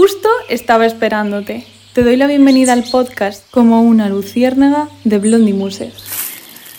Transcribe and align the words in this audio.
Justo 0.00 0.30
estaba 0.48 0.86
esperándote. 0.86 1.66
Te 1.92 2.02
doy 2.02 2.16
la 2.16 2.26
bienvenida 2.26 2.72
al 2.72 2.84
podcast 2.84 3.46
como 3.50 3.82
una 3.82 4.08
luciérnaga 4.08 4.88
de 5.04 5.18
Blondie 5.18 5.52
Muser. 5.52 5.92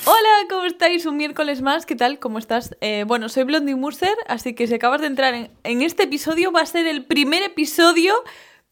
Hola, 0.06 0.48
¿cómo 0.50 0.66
estáis? 0.66 1.06
Un 1.06 1.18
miércoles 1.18 1.62
más, 1.62 1.86
¿qué 1.86 1.96
tal? 1.96 2.18
¿Cómo 2.18 2.40
estás? 2.40 2.76
Eh, 2.82 3.06
bueno, 3.08 3.30
soy 3.30 3.44
Blondie 3.44 3.76
Muser, 3.76 4.16
así 4.28 4.56
que 4.56 4.66
si 4.66 4.74
acabas 4.74 5.02
de 5.02 5.08
entrar 5.08 5.36
en, 5.36 5.52
en 5.64 5.84
este 5.84 6.06
episodio, 6.06 6.52
va 6.52 6.62
a 6.62 6.66
ser 6.66 6.88
el 6.88 7.06
primer 7.06 7.44
episodio 7.44 8.16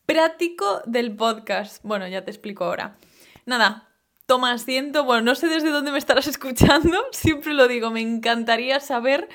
práctico 0.08 0.82
del 0.88 1.16
podcast. 1.16 1.84
Bueno, 1.84 2.08
ya 2.08 2.26
te 2.26 2.32
explico 2.32 2.66
ahora. 2.66 2.98
Nada, 3.46 3.88
toma 4.26 4.54
asiento. 4.54 5.04
Bueno, 5.04 5.22
no 5.22 5.36
sé 5.36 5.46
desde 5.46 5.70
dónde 5.70 5.92
me 5.92 6.00
estarás 6.00 6.26
escuchando, 6.28 6.98
siempre 7.12 7.54
lo 7.54 7.68
digo, 7.68 7.92
me 7.92 8.02
encantaría 8.02 8.80
saber 8.80 9.30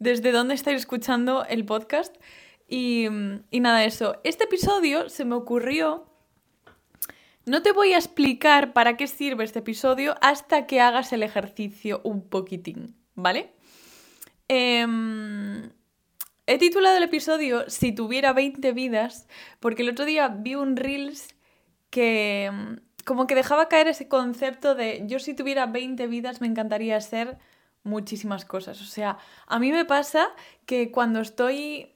desde 0.00 0.32
dónde 0.32 0.54
estáis 0.54 0.78
escuchando 0.78 1.44
el 1.48 1.64
podcast. 1.64 2.16
Y, 2.68 3.06
y 3.50 3.60
nada, 3.60 3.84
eso. 3.84 4.20
Este 4.24 4.44
episodio 4.44 5.08
se 5.08 5.24
me 5.24 5.34
ocurrió... 5.34 6.06
No 7.44 7.62
te 7.62 7.70
voy 7.70 7.92
a 7.92 7.96
explicar 7.96 8.72
para 8.72 8.96
qué 8.96 9.06
sirve 9.06 9.44
este 9.44 9.60
episodio 9.60 10.16
hasta 10.20 10.66
que 10.66 10.80
hagas 10.80 11.12
el 11.12 11.22
ejercicio 11.22 12.00
un 12.02 12.28
poquitín, 12.28 12.96
¿vale? 13.14 13.52
Em, 14.48 15.70
he 16.46 16.58
titulado 16.58 16.96
el 16.96 17.04
episodio 17.04 17.70
Si 17.70 17.92
tuviera 17.92 18.32
20 18.32 18.72
vidas, 18.72 19.28
porque 19.60 19.82
el 19.82 19.90
otro 19.90 20.04
día 20.04 20.26
vi 20.28 20.56
un 20.56 20.76
Reels 20.76 21.36
que 21.90 22.46
em, 22.46 22.80
como 23.04 23.28
que 23.28 23.36
dejaba 23.36 23.68
caer 23.68 23.86
ese 23.88 24.08
concepto 24.08 24.74
de 24.74 25.04
yo 25.06 25.20
si 25.20 25.32
tuviera 25.32 25.66
20 25.66 26.06
vidas 26.08 26.40
me 26.40 26.48
encantaría 26.48 27.00
ser 27.00 27.38
muchísimas 27.84 28.44
cosas. 28.44 28.80
O 28.82 28.84
sea, 28.84 29.18
a 29.46 29.58
mí 29.60 29.70
me 29.70 29.84
pasa 29.84 30.28
que 30.66 30.90
cuando 30.90 31.20
estoy 31.20 31.94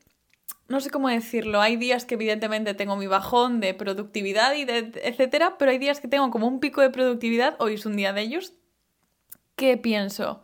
no 0.71 0.81
sé 0.81 0.89
cómo 0.89 1.09
decirlo, 1.09 1.61
hay 1.61 1.77
días 1.77 2.05
que 2.05 2.15
evidentemente 2.15 2.75
tengo 2.75 2.97
mi 2.97 3.09
bajón 3.09 3.59
de 3.59 3.75
productividad 3.75 4.55
y 4.55 4.65
de 4.65 4.93
etcétera, 5.03 5.59
pero 5.59 5.73
hay 5.73 5.79
días 5.79 6.01
que 6.01 6.07
tengo 6.07 6.31
como 6.31 6.47
un 6.47 6.61
pico 6.61 6.81
de 6.81 6.91
productividad, 6.91 7.57
hoy 7.59 7.75
es 7.75 7.87
un 7.87 7.97
día 7.97 8.13
de 8.13 8.21
ellos, 8.23 8.55
¿qué 9.57 9.77
pienso? 9.77 10.43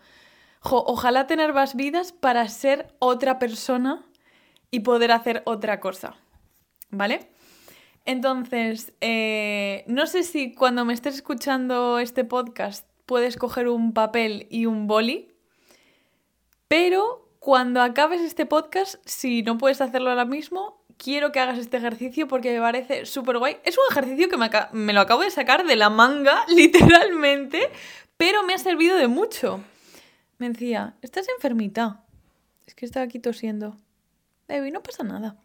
ojalá 0.68 1.28
tener 1.28 1.52
más 1.52 1.76
vidas 1.76 2.10
para 2.10 2.48
ser 2.48 2.92
otra 2.98 3.38
persona 3.38 4.04
y 4.72 4.80
poder 4.80 5.12
hacer 5.12 5.42
otra 5.46 5.78
cosa, 5.78 6.16
¿vale? 6.90 7.30
Entonces, 8.04 8.92
eh, 9.00 9.84
no 9.86 10.08
sé 10.08 10.24
si 10.24 10.56
cuando 10.56 10.84
me 10.84 10.92
estés 10.92 11.14
escuchando 11.14 12.00
este 12.00 12.24
podcast 12.24 12.84
puedes 13.04 13.36
coger 13.36 13.68
un 13.68 13.92
papel 13.92 14.48
y 14.50 14.66
un 14.66 14.88
boli, 14.88 15.28
pero 16.66 17.25
cuando 17.46 17.80
acabes 17.80 18.22
este 18.22 18.44
podcast, 18.44 18.96
si 19.04 19.44
no 19.44 19.56
puedes 19.56 19.80
hacerlo 19.80 20.10
ahora 20.10 20.24
mismo, 20.24 20.82
quiero 20.96 21.30
que 21.30 21.38
hagas 21.38 21.58
este 21.58 21.76
ejercicio 21.76 22.26
porque 22.26 22.52
me 22.52 22.58
parece 22.58 23.06
súper 23.06 23.38
guay. 23.38 23.58
Es 23.62 23.78
un 23.78 23.84
ejercicio 23.88 24.28
que 24.28 24.36
me, 24.72 24.92
lo 24.92 25.00
acabo 25.00 25.22
de 25.22 25.30
sacar 25.30 25.64
de 25.64 25.76
la 25.76 25.88
manga, 25.88 26.44
literalmente, 26.48 27.70
pero 28.16 28.42
me 28.42 28.52
ha 28.52 28.58
servido 28.58 28.96
de 28.96 29.06
mucho. 29.06 29.62
Me 30.38 30.50
decía, 30.50 30.96
estás 31.02 31.28
enfermita. 31.28 32.02
Es 32.66 32.74
que 32.74 32.84
estaba 32.84 33.06
aquí 33.06 33.20
tosiendo. 33.20 33.76
Debbie, 34.48 34.72
no 34.72 34.82
pasa 34.82 35.04
nada. 35.04 35.36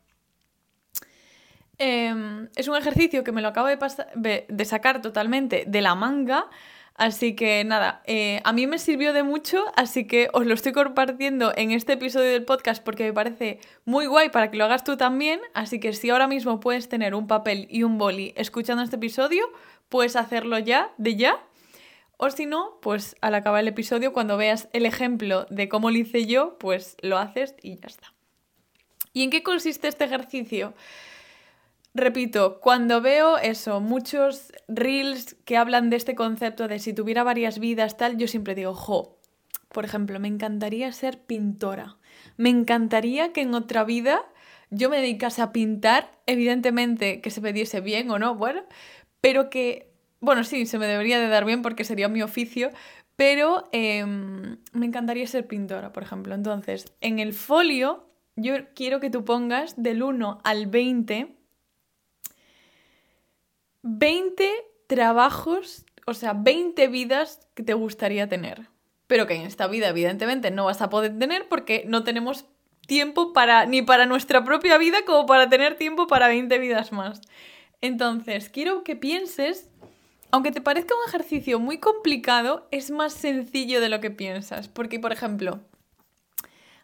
Em, 1.78 2.50
es 2.56 2.68
un 2.68 2.78
ejercicio 2.78 3.24
que 3.24 3.32
me 3.32 3.44
lo 3.44 3.50
acabo 3.50 3.68
de 3.68 4.66
sacar 4.66 5.04
totalmente 5.04 5.66
de 5.68 5.82
la 5.82 5.94
manga 5.94 6.50
Así 7.02 7.36
que 7.36 7.64
nada, 7.64 8.04
eh, 8.06 8.42
a 8.44 8.54
mí 8.54 8.68
me 8.68 8.78
sirvió 8.78 9.12
de 9.12 9.24
mucho, 9.24 9.66
así 9.76 10.06
que 10.06 10.30
os 10.34 10.46
lo 10.46 10.54
estoy 10.54 10.72
compartiendo 10.72 11.52
en 11.58 11.72
este 11.72 11.94
episodio 11.94 12.30
del 12.30 12.46
podcast 12.46 12.84
porque 12.84 13.06
me 13.06 13.12
parece 13.12 13.60
muy 13.86 14.06
guay 14.06 14.30
para 14.30 14.52
que 14.52 14.58
lo 14.58 14.66
hagas 14.66 14.84
tú 14.84 14.98
también. 14.98 15.40
Así 15.56 15.80
que 15.80 15.94
si 15.94 16.12
ahora 16.12 16.28
mismo 16.28 16.60
puedes 16.60 16.90
tener 16.90 17.16
un 17.16 17.26
papel 17.26 17.66
y 17.72 17.82
un 17.82 17.98
boli 17.98 18.36
escuchando 18.38 18.84
este 18.84 18.98
episodio, 18.98 19.52
puedes 19.90 20.16
hacerlo 20.16 20.60
ya, 20.60 20.92
de 21.00 21.16
ya. 21.16 21.40
O 22.18 22.30
si 22.30 22.46
no, 22.46 22.78
pues 22.84 23.16
al 23.22 23.34
acabar 23.34 23.62
el 23.62 23.70
episodio, 23.70 24.14
cuando 24.14 24.38
veas 24.38 24.70
el 24.72 24.86
ejemplo 24.86 25.48
de 25.50 25.70
cómo 25.70 25.90
lo 25.90 25.98
hice 25.98 26.28
yo, 26.28 26.60
pues 26.60 26.98
lo 27.02 27.18
haces 27.18 27.56
y 27.64 27.78
ya 27.78 27.88
está. 27.88 28.14
¿Y 29.12 29.24
en 29.24 29.32
qué 29.32 29.42
consiste 29.42 29.88
este 29.88 30.06
ejercicio? 30.06 30.76
Repito, 31.94 32.62
cuando 32.62 33.02
veo 33.02 33.38
eso, 33.38 33.82
muchos 33.82 34.54
reels 34.70 35.36
que 35.44 35.58
hablan 35.58 35.90
de 35.90 35.98
este 35.98 36.16
concepto 36.16 36.70
de 36.70 36.80
si 36.80 36.94
tuviera 36.94 37.24
varias 37.24 37.60
vidas, 37.60 37.98
tal, 37.98 38.18
yo 38.18 38.28
siempre 38.28 38.56
digo, 38.56 38.74
jo, 38.74 39.20
por 39.70 39.84
ejemplo, 39.84 40.20
me 40.20 40.30
encantaría 40.30 40.92
ser 40.94 41.20
pintora. 41.20 41.98
Me 42.38 42.50
encantaría 42.50 43.34
que 43.34 43.42
en 43.42 43.54
otra 43.54 43.84
vida 43.84 44.24
yo 44.70 44.90
me 44.90 44.98
dedicase 45.02 45.42
a 45.42 45.52
pintar, 45.52 46.18
evidentemente 46.28 47.20
que 47.20 47.30
se 47.30 47.42
me 47.42 47.52
diese 47.52 47.82
bien 47.82 48.10
o 48.10 48.20
no, 48.20 48.36
bueno, 48.36 48.64
pero 49.20 49.50
que, 49.50 49.92
bueno, 50.22 50.46
sí, 50.46 50.66
se 50.66 50.80
me 50.80 50.88
debería 50.88 51.20
de 51.20 51.28
dar 51.28 51.44
bien 51.44 51.62
porque 51.62 51.84
sería 51.84 52.08
mi 52.08 52.22
oficio, 52.22 52.70
pero 53.18 53.68
em, 53.74 54.58
me 54.72 54.86
encantaría 54.86 55.28
ser 55.28 55.46
pintora, 55.46 55.92
por 55.92 56.04
ejemplo. 56.04 56.34
Entonces, 56.36 56.86
en 57.02 57.20
el 57.20 57.34
folio, 57.34 58.08
yo 58.38 58.54
quiero 58.76 59.02
que 59.02 59.10
tú 59.10 59.26
pongas 59.26 59.82
del 59.82 60.04
1 60.04 60.40
al 60.44 60.68
20 60.68 61.41
20 63.84 64.50
trabajos, 64.88 65.86
o 66.06 66.14
sea, 66.14 66.34
20 66.34 66.88
vidas 66.88 67.48
que 67.54 67.64
te 67.64 67.74
gustaría 67.74 68.28
tener. 68.28 68.68
Pero 69.08 69.28
que 69.28 69.36
en 69.36 69.44
esta 69.44 69.68
vida, 69.68 69.90
evidentemente, 69.90 70.52
no 70.52 70.66
vas 70.66 70.82
a 70.82 70.90
poder 70.90 71.18
tener 71.18 71.48
porque 71.50 71.84
no 71.88 72.04
tenemos 72.04 72.46
tiempo 72.88 73.34
para 73.34 73.66
ni 73.66 73.82
para 73.82 74.06
nuestra 74.06 74.44
propia 74.44 74.78
vida 74.78 75.06
como 75.06 75.26
para 75.26 75.50
tener 75.50 75.76
tiempo 75.76 76.08
para 76.08 76.28
20 76.28 76.58
vidas 76.60 76.92
más. 76.92 77.22
Entonces, 77.82 78.50
quiero 78.50 78.84
que 78.84 78.96
pienses, 78.96 79.70
aunque 80.30 80.52
te 80.52 80.62
parezca 80.62 80.96
un 80.96 81.08
ejercicio 81.08 81.60
muy 81.60 81.80
complicado, 81.80 82.68
es 82.72 82.92
más 82.92 83.14
sencillo 83.14 83.82
de 83.82 83.90
lo 83.90 84.00
que 84.00 84.12
piensas. 84.12 84.68
Porque, 84.68 85.00
por 85.00 85.12
ejemplo, 85.12 85.60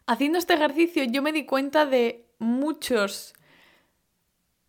haciendo 0.05 0.37
este 0.39 0.53
ejercicio 0.53 1.03
yo 1.03 1.21
me 1.21 1.31
di 1.31 1.45
cuenta 1.45 1.85
de 1.85 2.25
muchos... 2.39 3.33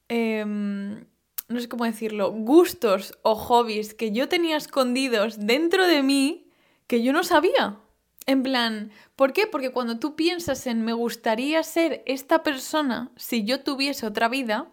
Em, 0.08 1.04
no 1.48 1.60
sé 1.60 1.68
cómo 1.68 1.84
decirlo, 1.84 2.30
gustos 2.30 3.18
o 3.22 3.34
hobbies 3.34 3.94
que 3.94 4.12
yo 4.12 4.28
tenía 4.28 4.56
escondidos 4.56 5.46
dentro 5.46 5.86
de 5.86 6.02
mí 6.02 6.46
que 6.86 7.02
yo 7.02 7.12
no 7.12 7.24
sabía. 7.24 7.78
En 8.26 8.42
plan, 8.42 8.90
¿por 9.16 9.32
qué? 9.32 9.46
Porque 9.46 9.70
cuando 9.70 9.98
tú 9.98 10.14
piensas 10.14 10.66
en 10.66 10.84
me 10.84 10.92
gustaría 10.92 11.62
ser 11.62 12.02
esta 12.04 12.42
persona 12.42 13.10
si 13.16 13.44
yo 13.44 13.60
tuviese 13.60 14.06
otra 14.06 14.28
vida, 14.28 14.68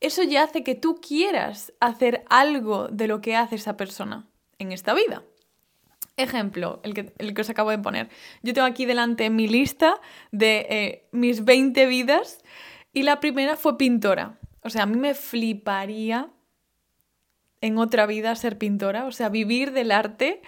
eso 0.00 0.22
ya 0.22 0.42
hace 0.42 0.62
que 0.62 0.74
tú 0.74 1.00
quieras 1.00 1.72
hacer 1.80 2.24
algo 2.28 2.88
de 2.88 3.08
lo 3.08 3.22
que 3.22 3.36
hace 3.36 3.56
esa 3.56 3.78
persona 3.78 4.26
en 4.58 4.72
esta 4.72 4.92
vida. 4.92 5.22
Ejemplo, 6.18 6.80
el 6.84 6.92
que, 6.92 7.14
el 7.18 7.32
que 7.32 7.40
os 7.40 7.48
acabo 7.48 7.70
de 7.70 7.78
poner. 7.78 8.10
Yo 8.42 8.52
tengo 8.52 8.66
aquí 8.66 8.84
delante 8.84 9.30
mi 9.30 9.48
lista 9.48 9.98
de 10.30 10.66
eh, 10.68 11.08
mis 11.10 11.44
20 11.44 11.86
vidas 11.86 12.44
y 12.92 13.02
la 13.02 13.18
primera 13.18 13.56
fue 13.56 13.78
pintora. 13.78 14.38
O 14.64 14.70
sea, 14.70 14.84
a 14.84 14.86
mí 14.86 14.96
me 14.96 15.14
fliparía 15.14 16.30
en 17.60 17.78
otra 17.78 18.06
vida 18.06 18.34
ser 18.34 18.58
pintora, 18.58 19.04
o 19.04 19.12
sea, 19.12 19.28
vivir 19.28 19.72
del 19.72 19.90
arte. 19.90 20.42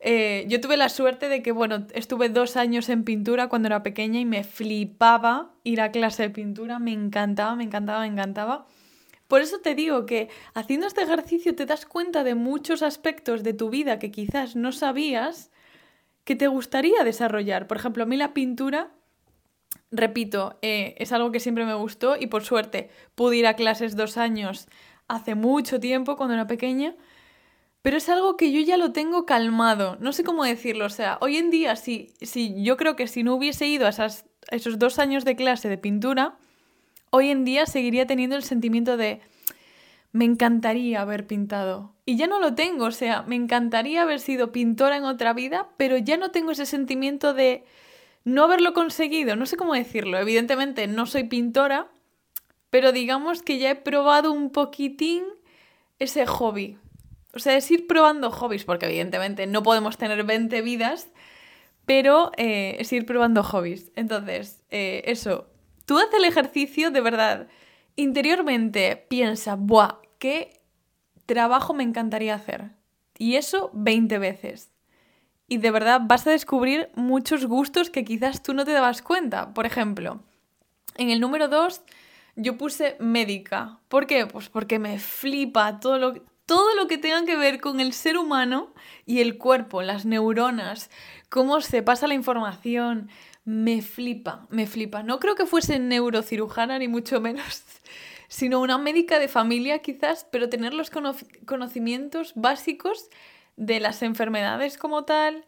Eh, 0.00 0.44
yo 0.48 0.60
tuve 0.60 0.76
la 0.76 0.88
suerte 0.88 1.28
de 1.28 1.42
que, 1.42 1.52
bueno, 1.52 1.86
estuve 1.94 2.28
dos 2.28 2.56
años 2.56 2.88
en 2.88 3.04
pintura 3.04 3.48
cuando 3.48 3.68
era 3.68 3.82
pequeña 3.82 4.20
y 4.20 4.24
me 4.24 4.44
flipaba 4.44 5.54
ir 5.62 5.80
a 5.80 5.92
clase 5.92 6.24
de 6.24 6.30
pintura, 6.30 6.78
me 6.78 6.92
encantaba, 6.92 7.54
me 7.54 7.64
encantaba, 7.64 8.00
me 8.00 8.06
encantaba. 8.06 8.66
Por 9.28 9.40
eso 9.40 9.60
te 9.60 9.76
digo 9.76 10.06
que 10.06 10.28
haciendo 10.54 10.88
este 10.88 11.02
ejercicio 11.02 11.54
te 11.54 11.66
das 11.66 11.86
cuenta 11.86 12.24
de 12.24 12.34
muchos 12.34 12.82
aspectos 12.82 13.44
de 13.44 13.52
tu 13.52 13.70
vida 13.70 14.00
que 14.00 14.10
quizás 14.10 14.56
no 14.56 14.72
sabías 14.72 15.52
que 16.24 16.34
te 16.34 16.48
gustaría 16.48 17.04
desarrollar. 17.04 17.66
Por 17.68 17.76
ejemplo, 17.76 18.02
a 18.02 18.06
mí 18.06 18.16
la 18.16 18.34
pintura 18.34 18.90
repito, 19.90 20.58
eh, 20.62 20.94
es 20.98 21.12
algo 21.12 21.32
que 21.32 21.40
siempre 21.40 21.64
me 21.64 21.74
gustó 21.74 22.16
y 22.16 22.26
por 22.26 22.44
suerte 22.44 22.90
pude 23.14 23.36
ir 23.36 23.46
a 23.46 23.54
clases 23.54 23.96
dos 23.96 24.16
años 24.16 24.68
hace 25.08 25.34
mucho 25.34 25.80
tiempo, 25.80 26.16
cuando 26.16 26.34
era 26.34 26.46
pequeña, 26.46 26.94
pero 27.82 27.96
es 27.96 28.08
algo 28.08 28.36
que 28.36 28.52
yo 28.52 28.60
ya 28.60 28.76
lo 28.76 28.92
tengo 28.92 29.26
calmado, 29.26 29.96
no 30.00 30.12
sé 30.12 30.22
cómo 30.22 30.44
decirlo, 30.44 30.84
o 30.86 30.90
sea, 30.90 31.18
hoy 31.20 31.36
en 31.36 31.50
día, 31.50 31.76
si, 31.76 32.12
si 32.20 32.62
yo 32.62 32.76
creo 32.76 32.94
que 32.94 33.08
si 33.08 33.22
no 33.22 33.34
hubiese 33.34 33.66
ido 33.66 33.86
a, 33.86 33.88
esas, 33.88 34.26
esos 34.50 34.78
dos 34.78 34.98
años 34.98 35.24
de 35.24 35.34
clase 35.34 35.68
de 35.68 35.78
pintura, 35.78 36.36
hoy 37.10 37.30
en 37.30 37.44
día 37.44 37.66
seguiría 37.66 38.06
teniendo 38.06 38.36
el 38.36 38.44
sentimiento 38.44 38.96
de 38.96 39.20
me 40.12 40.24
encantaría 40.24 41.00
haber 41.00 41.26
pintado. 41.26 41.94
Y 42.04 42.16
ya 42.16 42.26
no 42.26 42.40
lo 42.40 42.54
tengo, 42.54 42.86
o 42.86 42.90
sea, 42.90 43.22
me 43.22 43.36
encantaría 43.36 44.02
haber 44.02 44.20
sido 44.20 44.52
pintora 44.52 44.96
en 44.96 45.04
otra 45.04 45.32
vida, 45.32 45.68
pero 45.76 45.96
ya 45.96 46.16
no 46.16 46.30
tengo 46.30 46.50
ese 46.50 46.66
sentimiento 46.66 47.32
de 47.32 47.64
no 48.24 48.44
haberlo 48.44 48.72
conseguido, 48.72 49.36
no 49.36 49.46
sé 49.46 49.56
cómo 49.56 49.74
decirlo, 49.74 50.18
evidentemente 50.18 50.86
no 50.86 51.06
soy 51.06 51.24
pintora, 51.24 51.88
pero 52.70 52.92
digamos 52.92 53.42
que 53.42 53.58
ya 53.58 53.70
he 53.70 53.76
probado 53.76 54.32
un 54.32 54.50
poquitín 54.50 55.24
ese 55.98 56.26
hobby. 56.26 56.78
O 57.32 57.38
sea, 57.38 57.56
es 57.56 57.70
ir 57.70 57.86
probando 57.86 58.30
hobbies, 58.30 58.64
porque 58.64 58.86
evidentemente 58.86 59.46
no 59.46 59.62
podemos 59.62 59.96
tener 59.98 60.24
20 60.24 60.62
vidas, 60.62 61.08
pero 61.86 62.32
eh, 62.36 62.76
es 62.78 62.92
ir 62.92 63.06
probando 63.06 63.42
hobbies. 63.42 63.92
Entonces, 63.96 64.64
eh, 64.70 65.02
eso, 65.06 65.48
tú 65.84 65.98
haces 65.98 66.14
el 66.14 66.24
ejercicio 66.24 66.90
de 66.90 67.00
verdad. 67.00 67.48
interiormente 67.96 69.06
piensa, 69.08 69.56
¡buah! 69.56 69.98
¿Qué 70.18 70.60
trabajo 71.26 71.74
me 71.74 71.82
encantaría 71.82 72.34
hacer? 72.34 72.70
Y 73.18 73.36
eso 73.36 73.70
20 73.74 74.18
veces. 74.18 74.69
Y 75.50 75.58
de 75.58 75.72
verdad 75.72 76.02
vas 76.04 76.28
a 76.28 76.30
descubrir 76.30 76.90
muchos 76.94 77.44
gustos 77.44 77.90
que 77.90 78.04
quizás 78.04 78.40
tú 78.40 78.54
no 78.54 78.64
te 78.64 78.70
dabas 78.70 79.02
cuenta. 79.02 79.52
Por 79.52 79.66
ejemplo, 79.66 80.22
en 80.96 81.10
el 81.10 81.18
número 81.18 81.48
2 81.48 81.82
yo 82.36 82.56
puse 82.56 82.96
médica. 83.00 83.80
¿Por 83.88 84.06
qué? 84.06 84.26
Pues 84.26 84.48
porque 84.48 84.78
me 84.78 85.00
flipa 85.00 85.80
todo 85.80 85.98
lo, 85.98 86.14
todo 86.46 86.76
lo 86.76 86.86
que 86.86 86.98
tenga 86.98 87.24
que 87.24 87.34
ver 87.34 87.60
con 87.60 87.80
el 87.80 87.92
ser 87.94 88.16
humano 88.16 88.72
y 89.06 89.18
el 89.18 89.38
cuerpo, 89.38 89.82
las 89.82 90.06
neuronas, 90.06 90.88
cómo 91.30 91.60
se 91.60 91.82
pasa 91.82 92.06
la 92.06 92.14
información. 92.14 93.10
Me 93.44 93.82
flipa, 93.82 94.46
me 94.50 94.68
flipa. 94.68 95.02
No 95.02 95.18
creo 95.18 95.34
que 95.34 95.46
fuese 95.46 95.80
neurocirujana 95.80 96.78
ni 96.78 96.86
mucho 96.86 97.20
menos, 97.20 97.64
sino 98.28 98.60
una 98.60 98.78
médica 98.78 99.18
de 99.18 99.26
familia 99.26 99.80
quizás, 99.80 100.28
pero 100.30 100.48
tener 100.48 100.74
los 100.74 100.92
conocimientos 101.44 102.34
básicos 102.36 103.10
de 103.60 103.78
las 103.78 104.02
enfermedades 104.02 104.78
como 104.78 105.04
tal 105.04 105.44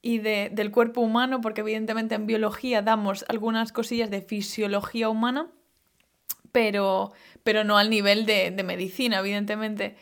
y 0.00 0.18
del 0.18 0.70
cuerpo 0.72 1.00
humano, 1.00 1.40
porque 1.40 1.60
evidentemente 1.60 2.16
en 2.16 2.26
biología 2.26 2.82
damos 2.82 3.24
algunas 3.28 3.72
cosillas 3.72 4.10
de 4.10 4.20
fisiología 4.20 5.08
humana 5.08 5.48
pero, 6.52 7.12
pero 7.42 7.64
no 7.64 7.78
al 7.78 7.90
nivel 7.90 8.26
de, 8.26 8.50
de 8.50 8.62
medicina, 8.62 9.18
evidentemente. 9.18 9.96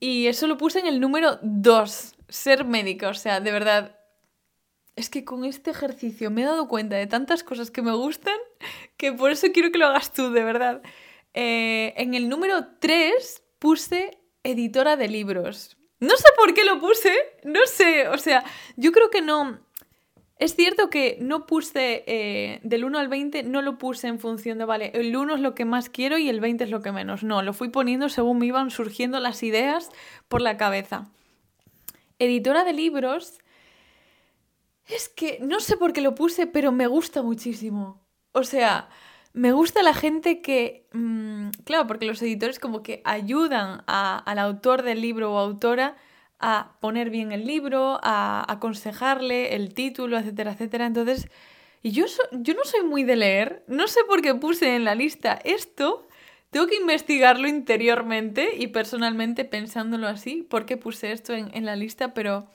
Y 0.00 0.26
eso 0.26 0.46
lo 0.46 0.58
puse 0.58 0.80
en 0.80 0.86
el 0.86 1.00
número 1.00 1.38
2, 1.42 2.14
ser 2.28 2.64
médica. 2.64 3.08
O 3.08 3.14
sea, 3.14 3.40
de 3.40 3.52
verdad, 3.52 3.96
es 4.96 5.08
que 5.08 5.24
con 5.24 5.44
este 5.44 5.70
ejercicio 5.70 6.30
me 6.30 6.42
he 6.42 6.44
dado 6.44 6.68
cuenta 6.68 6.96
de 6.96 7.06
tantas 7.06 7.42
cosas 7.42 7.70
que 7.70 7.82
me 7.82 7.92
gustan 7.92 8.36
que 8.96 9.12
por 9.12 9.30
eso 9.30 9.46
quiero 9.54 9.70
que 9.70 9.78
lo 9.78 9.86
hagas 9.86 10.12
tú, 10.12 10.30
de 10.30 10.44
verdad. 10.44 10.82
Eh, 11.34 11.94
en 11.96 12.14
el 12.14 12.28
número 12.28 12.66
3 12.80 13.42
puse 13.58 14.18
editora 14.42 14.96
de 14.96 15.08
libros. 15.08 15.77
No 16.00 16.16
sé 16.16 16.28
por 16.36 16.54
qué 16.54 16.64
lo 16.64 16.78
puse, 16.80 17.12
no 17.44 17.60
sé, 17.66 18.08
o 18.08 18.18
sea, 18.18 18.44
yo 18.76 18.92
creo 18.92 19.10
que 19.10 19.20
no, 19.20 19.58
es 20.38 20.54
cierto 20.54 20.88
que 20.88 21.18
no 21.20 21.46
puse 21.46 22.04
eh, 22.06 22.60
del 22.62 22.84
1 22.84 22.98
al 22.98 23.08
20, 23.08 23.42
no 23.42 23.60
lo 23.60 23.76
puse 23.76 24.06
en 24.06 24.20
función 24.20 24.58
de, 24.58 24.64
vale, 24.64 24.92
el 24.94 25.16
1 25.16 25.34
es 25.34 25.40
lo 25.40 25.54
que 25.56 25.64
más 25.64 25.88
quiero 25.88 26.16
y 26.16 26.28
el 26.28 26.38
20 26.38 26.64
es 26.64 26.70
lo 26.70 26.80
que 26.80 26.92
menos. 26.92 27.24
No, 27.24 27.42
lo 27.42 27.52
fui 27.52 27.70
poniendo 27.70 28.08
según 28.08 28.38
me 28.38 28.46
iban 28.46 28.70
surgiendo 28.70 29.18
las 29.18 29.42
ideas 29.42 29.90
por 30.28 30.40
la 30.40 30.56
cabeza. 30.56 31.10
Editora 32.20 32.62
de 32.62 32.72
libros, 32.72 33.38
es 34.86 35.08
que 35.08 35.38
no 35.42 35.58
sé 35.58 35.76
por 35.76 35.92
qué 35.92 36.00
lo 36.00 36.14
puse, 36.14 36.46
pero 36.46 36.70
me 36.70 36.86
gusta 36.86 37.22
muchísimo. 37.22 38.00
O 38.30 38.44
sea, 38.44 38.88
me 39.32 39.52
gusta 39.52 39.82
la 39.82 39.94
gente 39.94 40.40
que, 40.40 40.86
mm, 40.92 41.50
claro, 41.64 41.86
porque 41.86 42.06
los 42.06 42.20
editores 42.22 42.58
como 42.58 42.82
que 42.82 43.02
ayudan 43.04 43.82
al 43.86 44.38
autor 44.38 44.82
del 44.82 45.00
libro 45.00 45.32
o 45.32 45.38
autora 45.38 45.96
a 46.40 46.76
poner 46.80 47.10
bien 47.10 47.32
el 47.32 47.46
libro, 47.46 47.98
a 48.02 48.44
aconsejarle 48.50 49.54
el 49.56 49.74
título, 49.74 50.18
etcétera, 50.18 50.52
etcétera. 50.52 50.86
Entonces, 50.86 51.28
y 51.82 51.90
yo, 51.90 52.06
yo 52.32 52.54
no 52.54 52.64
soy 52.64 52.82
muy 52.82 53.04
de 53.04 53.16
leer, 53.16 53.64
no 53.68 53.86
sé 53.88 54.00
por 54.06 54.22
qué 54.22 54.34
puse 54.34 54.74
en 54.76 54.84
la 54.84 54.94
lista 54.94 55.38
esto, 55.44 56.06
tengo 56.50 56.66
que 56.66 56.76
investigarlo 56.76 57.46
interiormente 57.48 58.50
y 58.56 58.68
personalmente 58.68 59.44
pensándolo 59.44 60.08
así, 60.08 60.42
por 60.42 60.64
qué 60.66 60.76
puse 60.76 61.12
esto 61.12 61.34
en, 61.34 61.50
en 61.54 61.66
la 61.66 61.76
lista, 61.76 62.14
pero, 62.14 62.46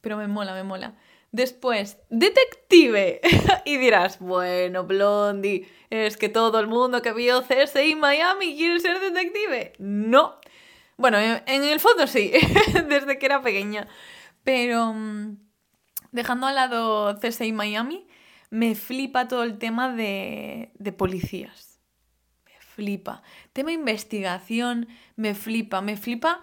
pero 0.00 0.16
me 0.16 0.26
mola, 0.26 0.54
me 0.54 0.64
mola. 0.64 0.94
Después, 1.32 1.98
detective. 2.08 3.20
y 3.64 3.76
dirás, 3.76 4.18
bueno, 4.18 4.84
Blondie, 4.84 5.68
es 5.90 6.16
que 6.16 6.28
todo 6.28 6.58
el 6.58 6.66
mundo 6.66 7.02
que 7.02 7.12
vio 7.12 7.42
CSI 7.42 7.94
Miami 7.94 8.56
quiere 8.56 8.80
ser 8.80 9.00
detective. 9.00 9.72
No, 9.78 10.40
bueno, 11.00 11.18
en 11.18 11.64
el 11.64 11.80
fondo 11.80 12.06
sí, 12.06 12.30
desde 12.88 13.18
que 13.18 13.24
era 13.24 13.40
pequeña. 13.40 13.88
Pero 14.44 14.92
mm, 14.92 15.38
dejando 16.12 16.46
al 16.46 16.56
lado 16.56 17.18
CSI 17.18 17.52
Miami, 17.52 18.06
me 18.50 18.74
flipa 18.74 19.26
todo 19.26 19.44
el 19.44 19.56
tema 19.56 19.94
de, 19.94 20.72
de 20.74 20.92
policías. 20.92 21.80
Me 22.44 22.60
flipa. 22.60 23.22
Tema 23.54 23.72
investigación, 23.72 24.88
me 25.16 25.34
flipa. 25.34 25.80
Me 25.80 25.96
flipa 25.96 26.42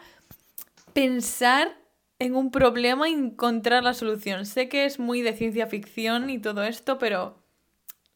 pensar 0.94 1.78
en 2.20 2.36
un 2.36 2.52
problema 2.52 3.08
encontrar 3.08 3.84
la 3.84 3.94
solución. 3.94 4.46
Sé 4.46 4.70
que 4.70 4.86
es 4.86 5.00
muy 5.00 5.22
de 5.22 5.34
ciencia 5.34 5.68
ficción 5.68 6.30
y 6.30 6.40
todo 6.40 6.64
esto, 6.64 6.98
pero 6.98 7.44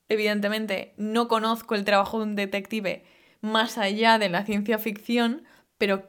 evidentemente 0.09 0.93
no 0.97 1.27
conozco 1.27 1.75
el 1.75 1.85
trabajo 1.85 2.17
de 2.17 2.23
un 2.23 2.35
detective 2.35 3.05
más 3.41 3.77
allá 3.77 4.19
de 4.19 4.29
la 4.29 4.45
ciencia 4.45 4.77
ficción, 4.77 5.43
pero 5.77 6.03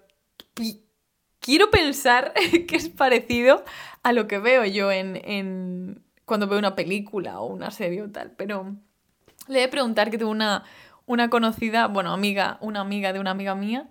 quiero 1.40 1.70
pensar 1.70 2.32
que 2.68 2.76
es 2.76 2.88
parecido 2.88 3.64
a 4.02 4.12
lo 4.12 4.26
que 4.26 4.38
veo 4.38 4.64
yo 4.64 4.90
en, 4.90 6.02
cuando 6.24 6.46
veo 6.46 6.58
una 6.58 6.74
película 6.74 7.40
o 7.40 7.46
una 7.46 7.70
serie 7.70 8.02
o 8.02 8.10
tal, 8.10 8.32
pero 8.32 8.74
le 9.48 9.58
he 9.58 9.62
de 9.62 9.68
preguntar 9.68 10.10
que 10.10 10.18
tengo 10.18 10.30
una, 10.30 10.64
una 11.06 11.28
conocida, 11.30 11.88
bueno, 11.88 12.12
amiga, 12.12 12.58
una 12.60 12.80
amiga 12.80 13.12
de 13.12 13.20
una 13.20 13.32
amiga 13.32 13.54
mía, 13.54 13.88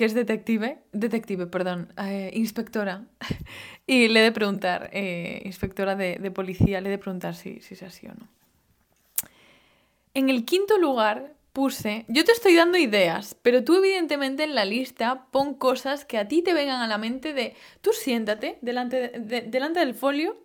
que 0.00 0.06
es 0.06 0.14
detective, 0.14 0.78
detective, 0.92 1.46
perdón, 1.46 1.92
eh, 1.98 2.30
inspectora, 2.32 3.04
y 3.86 4.08
le 4.08 4.20
he 4.20 4.22
de 4.22 4.32
preguntar, 4.32 4.88
eh, 4.94 5.42
inspectora 5.44 5.94
de, 5.94 6.30
policía, 6.30 6.80
le 6.80 6.88
he 6.88 6.92
de 6.92 6.96
preguntar 6.96 7.34
si, 7.34 7.60
si 7.60 7.74
es 7.74 7.82
así 7.82 8.06
o 8.06 8.14
no. 8.14 8.26
En 10.14 10.30
el 10.30 10.46
quinto 10.46 10.78
lugar 10.78 11.34
puse, 11.52 12.06
yo 12.08 12.24
te 12.24 12.32
estoy 12.32 12.54
dando 12.54 12.78
ideas, 12.78 13.36
pero 13.42 13.62
tú 13.62 13.74
evidentemente 13.76 14.42
en 14.42 14.54
la 14.54 14.64
lista 14.64 15.26
pon 15.30 15.52
cosas 15.52 16.06
que 16.06 16.16
a 16.16 16.26
ti 16.26 16.40
te 16.40 16.54
vengan 16.54 16.80
a 16.80 16.86
la 16.86 16.96
mente 16.96 17.34
de, 17.34 17.54
tú 17.82 17.92
siéntate 17.92 18.56
delante, 18.62 19.10
delante 19.48 19.80
del 19.80 19.94
folio 19.94 20.42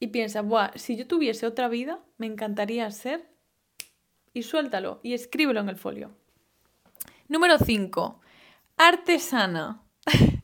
y 0.00 0.06
piensa, 0.06 0.40
Buah, 0.40 0.70
si 0.76 0.96
yo 0.96 1.06
tuviese 1.06 1.44
otra 1.44 1.68
vida, 1.68 2.00
me 2.16 2.24
encantaría 2.24 2.90
ser, 2.90 3.28
y 4.32 4.44
suéltalo 4.44 5.00
y 5.02 5.12
escríbelo 5.12 5.60
en 5.60 5.68
el 5.68 5.76
folio. 5.76 6.16
Número 7.28 7.58
5. 7.58 8.22
Artesana. 8.78 9.82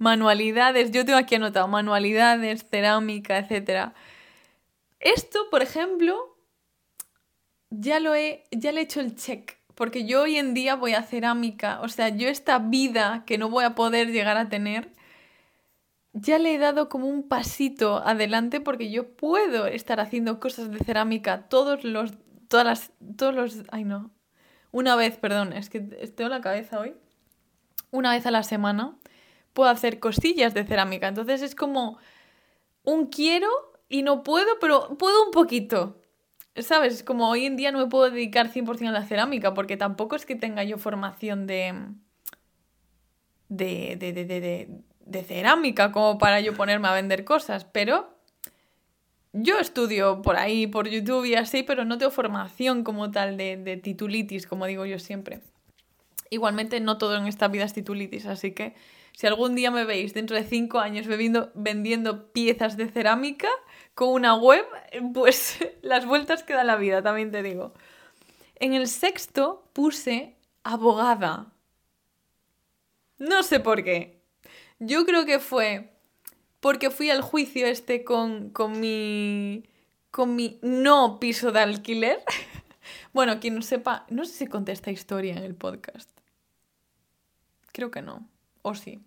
manualidades, 0.00 0.90
yo 0.90 1.04
tengo 1.04 1.18
aquí 1.18 1.36
anotado 1.36 1.68
manualidades, 1.68 2.66
cerámica, 2.68 3.38
etc. 3.38 3.92
Esto, 4.98 5.48
por 5.50 5.62
ejemplo, 5.62 6.36
ya 7.68 8.00
lo 8.00 8.14
he, 8.14 8.44
ya 8.50 8.72
le 8.72 8.80
he 8.80 8.84
hecho 8.84 9.00
el 9.00 9.14
check, 9.14 9.58
porque 9.74 10.06
yo 10.06 10.22
hoy 10.22 10.36
en 10.36 10.54
día 10.54 10.74
voy 10.74 10.94
a 10.94 11.02
cerámica, 11.02 11.80
o 11.82 11.88
sea, 11.88 12.08
yo 12.08 12.28
esta 12.28 12.58
vida 12.58 13.24
que 13.26 13.38
no 13.38 13.50
voy 13.50 13.64
a 13.64 13.74
poder 13.74 14.10
llegar 14.10 14.38
a 14.38 14.48
tener, 14.48 14.90
ya 16.14 16.38
le 16.38 16.54
he 16.54 16.58
dado 16.58 16.88
como 16.88 17.06
un 17.06 17.28
pasito 17.28 17.98
adelante 17.98 18.60
porque 18.60 18.90
yo 18.90 19.14
puedo 19.14 19.66
estar 19.66 20.00
haciendo 20.00 20.40
cosas 20.40 20.70
de 20.70 20.78
cerámica 20.78 21.48
todos 21.48 21.84
los, 21.84 22.14
todas 22.48 22.66
las, 22.66 22.92
todos 23.16 23.34
los, 23.34 23.64
ay 23.70 23.84
no, 23.84 24.10
una 24.72 24.96
vez, 24.96 25.18
perdón, 25.18 25.52
es 25.52 25.68
que 25.68 25.80
tengo 25.80 26.30
la 26.30 26.40
cabeza 26.40 26.80
hoy, 26.80 26.94
una 27.90 28.12
vez 28.12 28.26
a 28.26 28.30
la 28.30 28.42
semana 28.42 28.96
puedo 29.52 29.68
hacer 29.68 29.98
cosillas 30.00 30.54
de 30.54 30.64
cerámica, 30.64 31.08
entonces 31.08 31.42
es 31.42 31.54
como 31.54 31.98
un 32.84 33.06
quiero 33.06 33.48
y 33.88 34.02
no 34.02 34.22
puedo, 34.22 34.58
pero 34.60 34.96
puedo 34.98 35.24
un 35.24 35.30
poquito. 35.32 35.96
¿Sabes? 36.56 37.04
Como 37.04 37.28
hoy 37.28 37.46
en 37.46 37.56
día 37.56 37.70
no 37.70 37.78
me 37.78 37.86
puedo 37.86 38.10
dedicar 38.10 38.52
100% 38.52 38.88
a 38.88 38.92
la 38.92 39.04
cerámica 39.04 39.54
porque 39.54 39.76
tampoco 39.76 40.16
es 40.16 40.26
que 40.26 40.34
tenga 40.34 40.64
yo 40.64 40.78
formación 40.78 41.46
de, 41.46 41.74
de, 43.48 43.96
de, 43.96 44.12
de, 44.12 44.68
de 44.98 45.24
cerámica 45.24 45.92
como 45.92 46.18
para 46.18 46.40
yo 46.40 46.54
ponerme 46.54 46.88
a 46.88 46.92
vender 46.92 47.24
cosas, 47.24 47.64
pero 47.64 48.20
yo 49.32 49.58
estudio 49.58 50.22
por 50.22 50.36
ahí, 50.36 50.66
por 50.66 50.88
YouTube 50.88 51.24
y 51.24 51.34
así, 51.34 51.62
pero 51.62 51.84
no 51.84 51.98
tengo 51.98 52.10
formación 52.10 52.82
como 52.82 53.10
tal 53.10 53.36
de, 53.36 53.56
de, 53.56 53.76
titulitis, 53.76 54.46
como 54.46 54.66
digo 54.66 54.86
yo 54.86 54.98
siempre. 54.98 55.40
Igualmente, 56.30 56.80
no 56.80 56.96
todo 56.96 57.16
en 57.16 57.26
esta 57.26 57.48
vida 57.48 57.64
es 57.64 57.74
titulitis, 57.74 58.26
así 58.26 58.52
que 58.52 58.74
si 59.12 59.26
algún 59.26 59.54
día 59.54 59.70
me 59.70 59.84
veis 59.84 60.14
dentro 60.14 60.36
de 60.36 60.44
cinco 60.44 60.78
años 60.78 61.06
vendiendo 61.06 62.32
piezas 62.32 62.76
de 62.76 62.88
cerámica, 62.88 63.48
con 63.94 64.10
una 64.10 64.34
web, 64.34 64.64
pues 65.14 65.58
las 65.82 66.06
vueltas 66.06 66.42
que 66.42 66.54
da 66.54 66.64
la 66.64 66.76
vida, 66.76 67.02
también 67.02 67.30
te 67.30 67.42
digo. 67.42 67.74
En 68.56 68.74
el 68.74 68.88
sexto 68.88 69.68
puse 69.72 70.36
abogada. 70.62 71.52
No 73.18 73.42
sé 73.42 73.60
por 73.60 73.84
qué. 73.84 74.22
Yo 74.78 75.04
creo 75.04 75.26
que 75.26 75.38
fue 75.38 75.90
porque 76.60 76.90
fui 76.90 77.10
al 77.10 77.22
juicio 77.22 77.66
este 77.66 78.04
con, 78.04 78.50
con 78.50 78.80
mi. 78.80 79.64
con 80.10 80.36
mi 80.36 80.58
no 80.62 81.18
piso 81.18 81.52
de 81.52 81.60
alquiler. 81.60 82.22
bueno, 83.12 83.40
quien 83.40 83.56
no 83.56 83.62
sepa, 83.62 84.06
no 84.08 84.24
sé 84.24 84.32
si 84.32 84.46
conté 84.46 84.72
esta 84.72 84.90
historia 84.90 85.34
en 85.36 85.42
el 85.42 85.54
podcast. 85.54 86.19
Creo 87.72 87.90
que 87.90 88.02
no. 88.02 88.28
O 88.62 88.74
sí. 88.74 89.00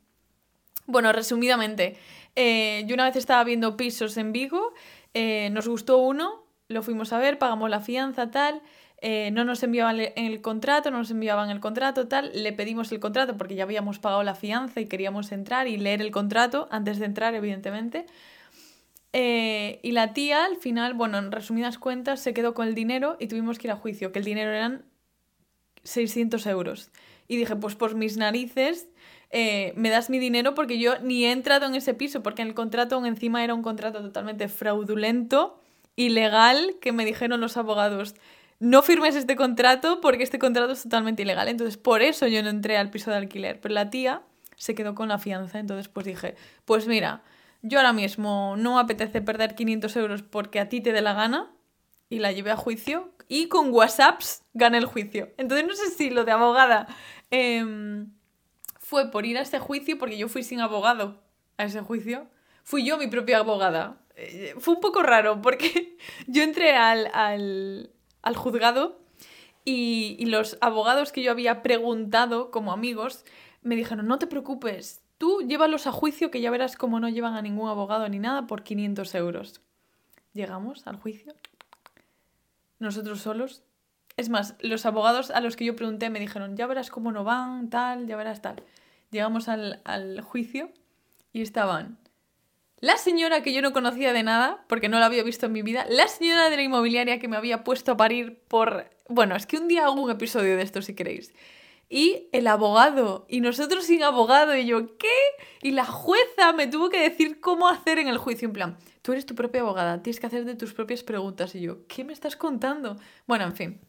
Bueno, 0.86 1.14
resumidamente, 1.14 1.98
eh, 2.36 2.84
yo 2.88 2.96
una 2.96 3.06
vez 3.06 3.16
estaba 3.16 3.44
viendo 3.44 3.78
pisos 3.78 4.18
en 4.18 4.34
Vigo, 4.34 4.74
eh, 5.14 5.50
nos 5.52 5.68
gustó 5.68 5.98
uno, 6.00 6.44
lo 6.68 6.84
fuimos 6.84 7.14
a 7.14 7.20
ver, 7.20 7.38
pagamos 7.38 7.70
la 7.70 7.80
fianza, 7.80 8.32
tal. 8.32 8.62
eh, 9.06 9.32
no 9.32 9.44
nos 9.46 9.62
enviaban 9.64 10.00
el 10.00 10.42
contrato, 10.42 10.90
no 10.90 10.98
nos 11.00 11.12
enviaban 11.12 11.50
el 11.50 11.60
contrato, 11.60 12.08
tal. 12.08 12.32
Le 12.34 12.54
pedimos 12.54 12.92
el 12.92 13.00
contrato 13.02 13.38
porque 13.38 13.56
ya 13.56 13.64
habíamos 13.64 14.00
pagado 14.00 14.24
la 14.24 14.34
fianza 14.36 14.80
y 14.82 14.88
queríamos 14.88 15.32
entrar 15.34 15.68
y 15.68 15.78
leer 15.78 16.02
el 16.02 16.12
contrato 16.12 16.68
antes 16.72 17.00
de 17.00 17.06
entrar, 17.06 17.36
evidentemente. 17.36 18.06
Y 19.14 19.92
la 19.92 20.14
tía, 20.14 20.46
al 20.46 20.58
final, 20.58 20.94
bueno, 20.96 21.18
en 21.20 21.32
resumidas 21.32 21.78
cuentas, 21.78 22.20
se 22.22 22.34
quedó 22.34 22.54
con 22.54 22.68
el 22.68 22.76
dinero 22.76 23.16
y 23.20 23.28
tuvimos 23.28 23.60
que 23.60 23.68
ir 23.68 23.72
a 23.72 23.76
juicio, 23.76 24.12
que 24.12 24.20
el 24.20 24.26
dinero 24.26 24.52
eran 24.52 24.86
600 25.84 26.46
euros. 26.48 26.92
Y 27.34 27.38
dije, 27.38 27.56
pues 27.56 27.74
por 27.74 27.96
mis 27.96 28.16
narices, 28.16 28.88
eh, 29.32 29.74
me 29.76 29.90
das 29.90 30.12
mi 30.12 30.20
dinero 30.20 30.54
porque 30.54 30.78
yo 30.78 31.00
ni 31.00 31.26
he 31.26 31.32
entrado 31.32 31.66
en 31.66 31.74
ese 31.74 31.96
piso, 31.96 32.22
porque 32.22 32.44
en 32.44 32.50
el 32.50 32.54
contrato 32.54 33.04
encima 33.04 33.44
era 33.44 33.56
un 33.56 33.64
contrato 33.64 34.02
totalmente 34.02 34.48
fraudulento, 34.50 35.60
ilegal, 35.96 36.76
que 36.80 36.92
me 36.92 37.06
dijeron 37.06 37.42
los 37.42 37.58
abogados, 37.58 38.14
no 38.60 38.84
firmes 38.84 39.16
este 39.16 39.36
contrato 39.36 40.00
porque 40.00 40.22
este 40.22 40.38
contrato 40.38 40.74
es 40.74 40.84
totalmente 40.84 41.24
ilegal. 41.24 41.48
Entonces, 41.48 41.78
por 41.78 42.04
eso 42.04 42.28
yo 42.28 42.44
no 42.44 42.50
entré 42.50 42.78
al 42.78 42.92
piso 42.92 43.10
de 43.10 43.18
alquiler. 43.18 43.60
Pero 43.60 43.74
la 43.74 43.90
tía 43.90 44.22
se 44.56 44.76
quedó 44.76 44.94
con 44.94 45.10
la 45.10 45.18
fianza, 45.18 45.58
entonces 45.58 45.88
pues 45.88 46.06
dije, 46.06 46.36
pues 46.66 46.88
mira, 46.88 47.24
yo 47.64 47.80
ahora 47.80 47.94
mismo 47.94 48.54
no 48.60 48.78
apetece 48.78 49.24
perder 49.24 49.56
500 49.56 49.96
euros 49.96 50.22
porque 50.22 50.60
a 50.60 50.70
ti 50.70 50.82
te 50.82 50.94
dé 50.94 51.02
la 51.02 51.14
gana 51.14 51.52
y 52.10 52.20
la 52.20 52.32
llevé 52.32 52.52
a 52.52 52.56
juicio 52.56 53.12
y 53.28 53.48
con 53.48 53.72
WhatsApps 53.72 54.44
gané 54.54 54.78
el 54.78 54.86
juicio. 54.86 55.32
Entonces 55.38 55.66
no 55.66 55.74
sé 55.74 55.90
si 55.90 56.12
lo 56.12 56.24
de 56.24 56.32
abogada 56.32 56.88
em, 57.34 58.12
fue 58.80 59.12
por 59.12 59.26
ir 59.26 59.38
a 59.38 59.42
ese 59.42 59.60
juicio 59.60 59.98
porque 59.98 60.18
yo 60.18 60.28
fui 60.28 60.44
sin 60.44 60.62
abogado 60.62 61.22
a 61.58 61.66
ese 61.66 61.82
juicio. 61.82 62.28
Fui 62.64 62.86
yo 62.86 62.98
mi 62.98 63.08
propia 63.08 63.40
abogada. 63.40 63.98
Eh, 64.16 64.56
fue 64.60 64.76
un 64.76 64.82
poco 64.82 65.04
raro 65.04 65.42
porque 65.42 65.98
yo 66.28 66.44
entré 66.44 66.76
al, 66.76 67.10
al, 67.14 68.36
juzgado 68.36 69.00
y, 69.66 70.16
y 70.20 70.26
los 70.28 70.58
abogados 70.62 71.12
que 71.12 71.24
yo 71.24 71.32
había 71.32 71.64
preguntado 71.64 72.52
como 72.52 72.72
amigos 72.72 73.26
me 73.62 73.76
dijeron, 73.76 74.08
no 74.08 74.20
te 74.20 74.28
preocupes, 74.28 75.04
Tú 75.24 75.42
llévalos 75.42 75.88
a 75.88 75.94
juicio 75.94 76.32
que 76.32 76.42
ya 76.42 76.52
verás 76.52 76.76
cómo 76.76 77.00
no 77.00 77.08
llevan 77.08 77.36
a 77.36 77.42
ningún 77.42 77.70
abogado 77.70 78.10
ni 78.10 78.20
nada 78.20 78.46
por 78.46 78.64
500 78.64 79.16
euros. 79.16 79.62
Llegamos 80.34 80.86
al 80.86 80.98
juicio. 80.98 81.34
Nosotros 82.80 83.22
solos. 83.22 83.64
Es 84.18 84.30
más, 84.30 84.56
los 84.60 84.86
abogados 84.86 85.32
a 85.32 85.42
los 85.42 85.56
que 85.56 85.66
yo 85.66 85.76
pregunté 85.76 86.10
me 86.10 86.20
dijeron, 86.20 86.56
ya 86.56 86.68
verás 86.68 86.90
cómo 86.90 87.12
no 87.12 87.24
van, 87.24 87.70
tal, 87.70 88.08
ya 88.08 88.16
verás 88.16 88.42
tal. 88.42 88.64
Llegamos 89.12 89.48
al, 89.48 89.82
al 89.86 90.22
juicio 90.22 90.72
y 91.32 91.42
estaban 91.42 91.98
la 92.80 92.98
señora 92.98 93.44
que 93.44 93.54
yo 93.54 93.62
no 93.62 93.72
conocía 93.72 94.12
de 94.12 94.24
nada, 94.24 94.66
porque 94.68 94.90
no 94.90 95.00
la 95.00 95.06
había 95.06 95.24
visto 95.24 95.46
en 95.46 95.54
mi 95.54 95.62
vida, 95.62 95.86
la 95.90 96.10
señora 96.10 96.50
de 96.50 96.58
la 96.58 96.64
inmobiliaria 96.64 97.18
que 97.18 97.30
me 97.30 97.38
había 97.38 97.64
puesto 97.64 97.94
a 97.94 97.98
parir 97.98 98.42
por... 98.50 98.90
Bueno, 99.08 99.38
es 99.38 99.46
que 99.46 99.58
un 99.58 99.70
día 99.70 99.86
hago 99.86 100.02
un 100.02 100.12
episodio 100.12 100.58
de 100.58 100.64
esto 100.64 100.82
si 100.82 100.94
queréis 100.94 101.34
y 101.94 102.28
el 102.32 102.48
abogado. 102.48 103.28
Y 103.30 103.40
nosotros 103.40 103.86
sin 103.86 104.02
abogado. 104.02 104.58
Y 104.58 104.66
yo, 104.66 104.98
¿qué? 104.98 105.08
Y 105.62 105.72
la 105.72 105.86
jueza 105.86 106.52
me 106.52 106.66
tuvo 106.66 106.90
que 106.90 107.00
decir 107.00 107.40
cómo 107.40 107.70
hacer 107.70 108.00
en 108.00 108.08
el 108.08 108.18
juicio. 108.18 108.48
En 108.48 108.54
plan, 108.54 108.78
tú 109.04 109.12
eres 109.12 109.28
tu 109.28 109.36
propia 109.36 109.62
abogada, 109.62 110.02
tienes 110.02 110.20
que 110.20 110.26
hacerte 110.26 110.56
tus 110.56 110.74
propias 110.74 111.04
preguntas. 111.04 111.54
Y 111.54 111.62
yo, 111.62 111.86
¿qué 111.88 112.04
me 112.04 112.12
estás 112.12 112.36
contando? 112.36 112.98
Bueno, 113.28 113.46
en 113.46 113.54
fin. 113.54 113.82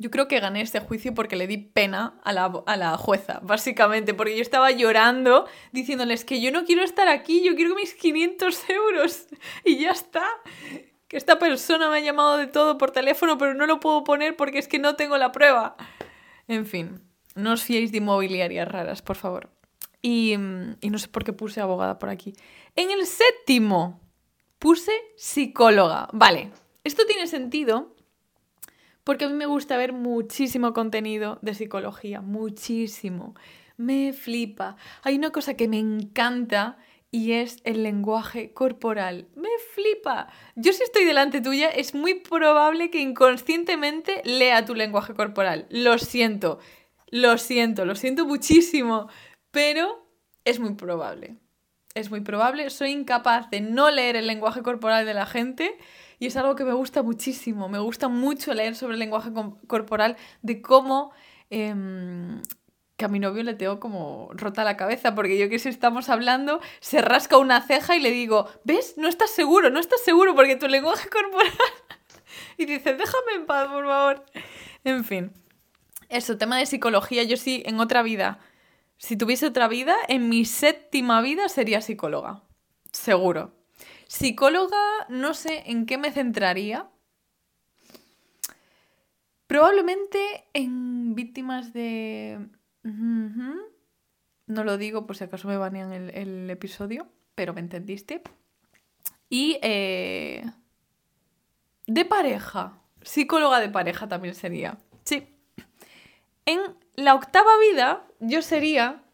Yo 0.00 0.10
creo 0.10 0.28
que 0.28 0.40
gané 0.40 0.62
este 0.62 0.80
juicio 0.80 1.12
porque 1.12 1.36
le 1.36 1.46
di 1.46 1.58
pena 1.58 2.18
a 2.24 2.32
la, 2.32 2.46
a 2.64 2.76
la, 2.78 2.96
jueza, 2.96 3.38
básicamente, 3.42 4.14
porque 4.14 4.34
yo 4.34 4.40
estaba 4.40 4.70
llorando 4.70 5.46
diciéndoles 5.72 6.24
que 6.24 6.40
yo 6.40 6.50
no 6.50 6.64
quiero 6.64 6.82
estar 6.82 7.06
aquí, 7.06 7.44
yo 7.44 7.54
quiero 7.54 7.74
mis 7.74 7.92
500 7.92 8.70
euros 8.70 9.26
y 9.66 9.76
ya 9.76 9.90
está. 9.90 10.26
Que 11.06 11.18
esta 11.18 11.38
persona 11.38 11.90
me 11.90 11.98
ha 11.98 12.00
llamado 12.00 12.38
de 12.38 12.46
todo 12.46 12.78
por 12.78 12.92
teléfono, 12.92 13.36
pero 13.36 13.52
no 13.52 13.66
lo 13.66 13.78
puedo 13.78 14.02
poner 14.02 14.36
porque 14.36 14.58
es 14.58 14.68
que 14.68 14.78
no 14.78 14.96
tengo 14.96 15.18
la 15.18 15.32
prueba. 15.32 15.76
En 16.48 16.64
fin, 16.64 17.02
no 17.34 17.52
os 17.52 17.62
fiéis 17.62 17.92
de 17.92 17.98
inmobiliarias 17.98 18.66
raras, 18.66 19.02
por 19.02 19.16
favor. 19.16 19.50
Y, 20.00 20.34
no 20.38 20.98
sé 20.98 21.08
por 21.08 21.24
qué 21.24 21.34
puse 21.34 21.60
abogada 21.60 21.98
por 21.98 22.08
aquí. 22.08 22.32
En 22.74 22.90
el 22.90 23.04
séptimo 23.04 24.00
puse 24.58 24.92
psicóloga. 25.18 26.08
Vale, 26.14 26.52
esto 26.84 27.04
tiene 27.04 27.26
sentido 27.26 27.94
porque 29.04 29.24
a 29.24 29.28
mí 29.28 29.34
me 29.34 29.46
gusta 29.46 29.76
ver 29.76 29.92
muchísimo 29.92 30.72
contenido 30.72 31.38
de 31.42 31.54
psicología, 31.54 32.20
muchísimo. 32.20 33.34
Me 33.76 34.12
flipa. 34.12 34.76
Hay 35.02 35.16
una 35.16 35.30
cosa 35.30 35.54
que 35.54 35.68
me 35.68 35.78
encanta 35.78 36.76
y 37.10 37.32
es 37.32 37.58
el 37.64 37.82
lenguaje 37.82 38.52
corporal. 38.52 39.28
Me 39.34 39.48
flipa. 39.74 40.28
Yo 40.54 40.72
si 40.72 40.82
estoy 40.82 41.04
delante 41.04 41.40
tuya 41.40 41.68
es 41.68 41.94
muy 41.94 42.20
probable 42.20 42.90
que 42.90 43.00
inconscientemente 43.00 44.22
lea 44.24 44.64
tu 44.64 44.74
lenguaje 44.74 45.14
corporal. 45.14 45.66
Lo 45.70 45.98
siento, 45.98 46.60
lo 47.10 47.38
siento, 47.38 47.84
lo 47.84 47.94
siento 47.94 48.26
muchísimo, 48.26 49.08
pero 49.50 50.06
es 50.44 50.60
muy 50.60 50.74
probable. 50.74 51.36
Es 51.94 52.10
muy 52.10 52.20
probable, 52.20 52.70
soy 52.70 52.92
incapaz 52.92 53.50
de 53.50 53.60
no 53.60 53.90
leer 53.90 54.14
el 54.14 54.28
lenguaje 54.28 54.62
corporal 54.62 55.04
de 55.04 55.14
la 55.14 55.26
gente 55.26 55.76
y 56.20 56.26
es 56.26 56.36
algo 56.36 56.54
que 56.54 56.64
me 56.64 56.74
gusta 56.74 57.02
muchísimo. 57.02 57.70
Me 57.70 57.78
gusta 57.78 58.08
mucho 58.08 58.52
leer 58.52 58.76
sobre 58.76 58.92
el 58.92 59.00
lenguaje 59.00 59.30
corporal, 59.66 60.16
de 60.42 60.60
cómo 60.60 61.12
em, 61.48 62.42
que 62.98 63.06
a 63.06 63.08
mi 63.08 63.18
novio 63.18 63.42
le 63.42 63.54
tengo 63.54 63.80
como 63.80 64.28
rota 64.34 64.62
la 64.62 64.76
cabeza, 64.76 65.14
porque 65.14 65.38
yo 65.38 65.48
que 65.48 65.58
si 65.58 65.70
estamos 65.70 66.10
hablando, 66.10 66.60
se 66.80 67.00
rasca 67.00 67.38
una 67.38 67.62
ceja 67.62 67.96
y 67.96 68.00
le 68.00 68.10
digo, 68.10 68.46
¿ves? 68.64 68.94
No 68.98 69.08
estás 69.08 69.30
seguro, 69.30 69.70
no 69.70 69.80
estás 69.80 70.02
seguro, 70.02 70.34
porque 70.34 70.56
tu 70.56 70.68
lenguaje 70.68 71.08
corporal... 71.10 71.50
y 72.58 72.66
dice, 72.66 72.92
déjame 72.92 73.32
en 73.36 73.46
paz, 73.46 73.68
por 73.68 73.86
favor. 73.86 74.24
En 74.84 75.04
fin. 75.06 75.32
Eso, 76.10 76.36
tema 76.36 76.58
de 76.58 76.66
psicología, 76.66 77.22
yo 77.22 77.38
sí, 77.38 77.62
en 77.64 77.80
otra 77.80 78.02
vida, 78.02 78.40
si 78.98 79.16
tuviese 79.16 79.46
otra 79.46 79.68
vida, 79.68 79.96
en 80.08 80.28
mi 80.28 80.44
séptima 80.44 81.22
vida 81.22 81.48
sería 81.48 81.80
psicóloga. 81.80 82.42
Seguro. 82.92 83.59
Psicóloga, 84.10 85.06
no 85.08 85.34
sé 85.34 85.62
en 85.66 85.86
qué 85.86 85.96
me 85.96 86.10
centraría. 86.10 86.90
Probablemente 89.46 90.48
en 90.52 91.14
víctimas 91.14 91.72
de 91.72 92.48
no 92.82 94.64
lo 94.64 94.78
digo 94.78 95.06
por 95.06 95.16
si 95.16 95.22
acaso 95.22 95.46
me 95.46 95.56
banean 95.56 95.92
el, 95.92 96.10
el 96.10 96.50
episodio, 96.50 97.06
pero 97.36 97.54
me 97.54 97.60
entendiste. 97.60 98.20
Y 99.28 99.60
eh, 99.62 100.44
de 101.86 102.04
pareja, 102.04 102.82
psicóloga 103.02 103.60
de 103.60 103.68
pareja 103.68 104.08
también 104.08 104.34
sería. 104.34 104.76
Sí. 105.04 105.28
En 106.46 106.58
la 106.96 107.14
octava 107.14 107.52
vida 107.60 108.04
yo 108.18 108.42
sería 108.42 109.04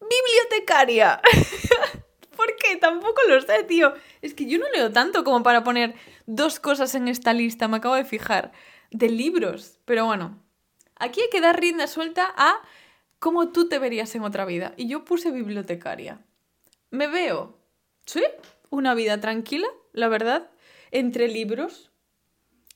bibliotecaria. 0.00 1.22
¿Por 2.38 2.54
qué? 2.54 2.76
Tampoco 2.76 3.20
lo 3.28 3.40
sé, 3.40 3.64
tío. 3.64 3.94
Es 4.22 4.32
que 4.32 4.46
yo 4.46 4.60
no 4.60 4.66
leo 4.72 4.92
tanto 4.92 5.24
como 5.24 5.42
para 5.42 5.64
poner 5.64 5.96
dos 6.26 6.60
cosas 6.60 6.94
en 6.94 7.08
esta 7.08 7.32
lista, 7.32 7.66
me 7.66 7.78
acabo 7.78 7.96
de 7.96 8.04
fijar, 8.04 8.52
de 8.92 9.08
libros. 9.08 9.80
Pero 9.84 10.06
bueno, 10.06 10.40
aquí 10.94 11.20
hay 11.20 11.30
que 11.30 11.40
dar 11.40 11.58
rienda 11.58 11.88
suelta 11.88 12.32
a 12.36 12.62
cómo 13.18 13.48
tú 13.48 13.68
te 13.68 13.80
verías 13.80 14.14
en 14.14 14.22
otra 14.22 14.44
vida. 14.44 14.72
Y 14.76 14.86
yo 14.86 15.04
puse 15.04 15.32
bibliotecaria. 15.32 16.20
Me 16.90 17.08
veo, 17.08 17.58
sí, 18.06 18.22
una 18.70 18.94
vida 18.94 19.20
tranquila, 19.20 19.66
la 19.92 20.06
verdad, 20.06 20.48
entre 20.92 21.26
libros. 21.26 21.87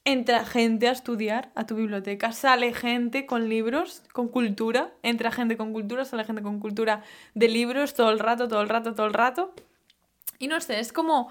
Entra 0.04 0.44
gente 0.44 0.88
a 0.88 0.92
estudiar 0.92 1.52
a 1.54 1.64
tu 1.64 1.76
biblioteca, 1.76 2.32
sale 2.32 2.75
gente 2.75 3.25
con 3.25 3.49
libros, 3.49 4.02
con 4.12 4.26
cultura, 4.26 4.92
entra 5.04 5.30
gente 5.30 5.56
con 5.56 5.73
cultura, 5.73 6.04
sale 6.04 6.25
gente 6.25 6.42
con 6.42 6.59
cultura 6.59 7.02
de 7.35 7.49
libros 7.49 7.94
todo 7.94 8.11
el 8.11 8.18
rato, 8.18 8.49
todo 8.49 8.62
el 8.62 8.68
rato, 8.68 8.94
todo 8.94 9.06
el 9.06 9.14
rato. 9.14 9.54
Y 10.40 10.49
no 10.49 10.61
sé, 10.61 10.80
es 10.80 10.92
como, 10.92 11.28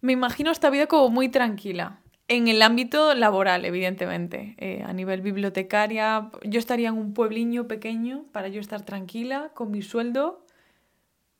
me 0.00 0.12
imagino 0.12 0.50
esta 0.50 0.68
vida 0.68 0.88
como 0.88 1.10
muy 1.10 1.28
tranquila. 1.28 2.00
En 2.26 2.48
el 2.48 2.62
ámbito 2.62 3.14
laboral, 3.14 3.64
evidentemente, 3.64 4.56
eh, 4.58 4.82
a 4.84 4.92
nivel 4.92 5.20
bibliotecaria, 5.20 6.28
yo 6.42 6.58
estaría 6.58 6.88
en 6.88 6.98
un 6.98 7.14
puebliño 7.14 7.68
pequeño 7.68 8.24
para 8.32 8.48
yo 8.48 8.60
estar 8.60 8.82
tranquila, 8.84 9.52
con 9.54 9.70
mi 9.70 9.80
sueldo, 9.80 10.44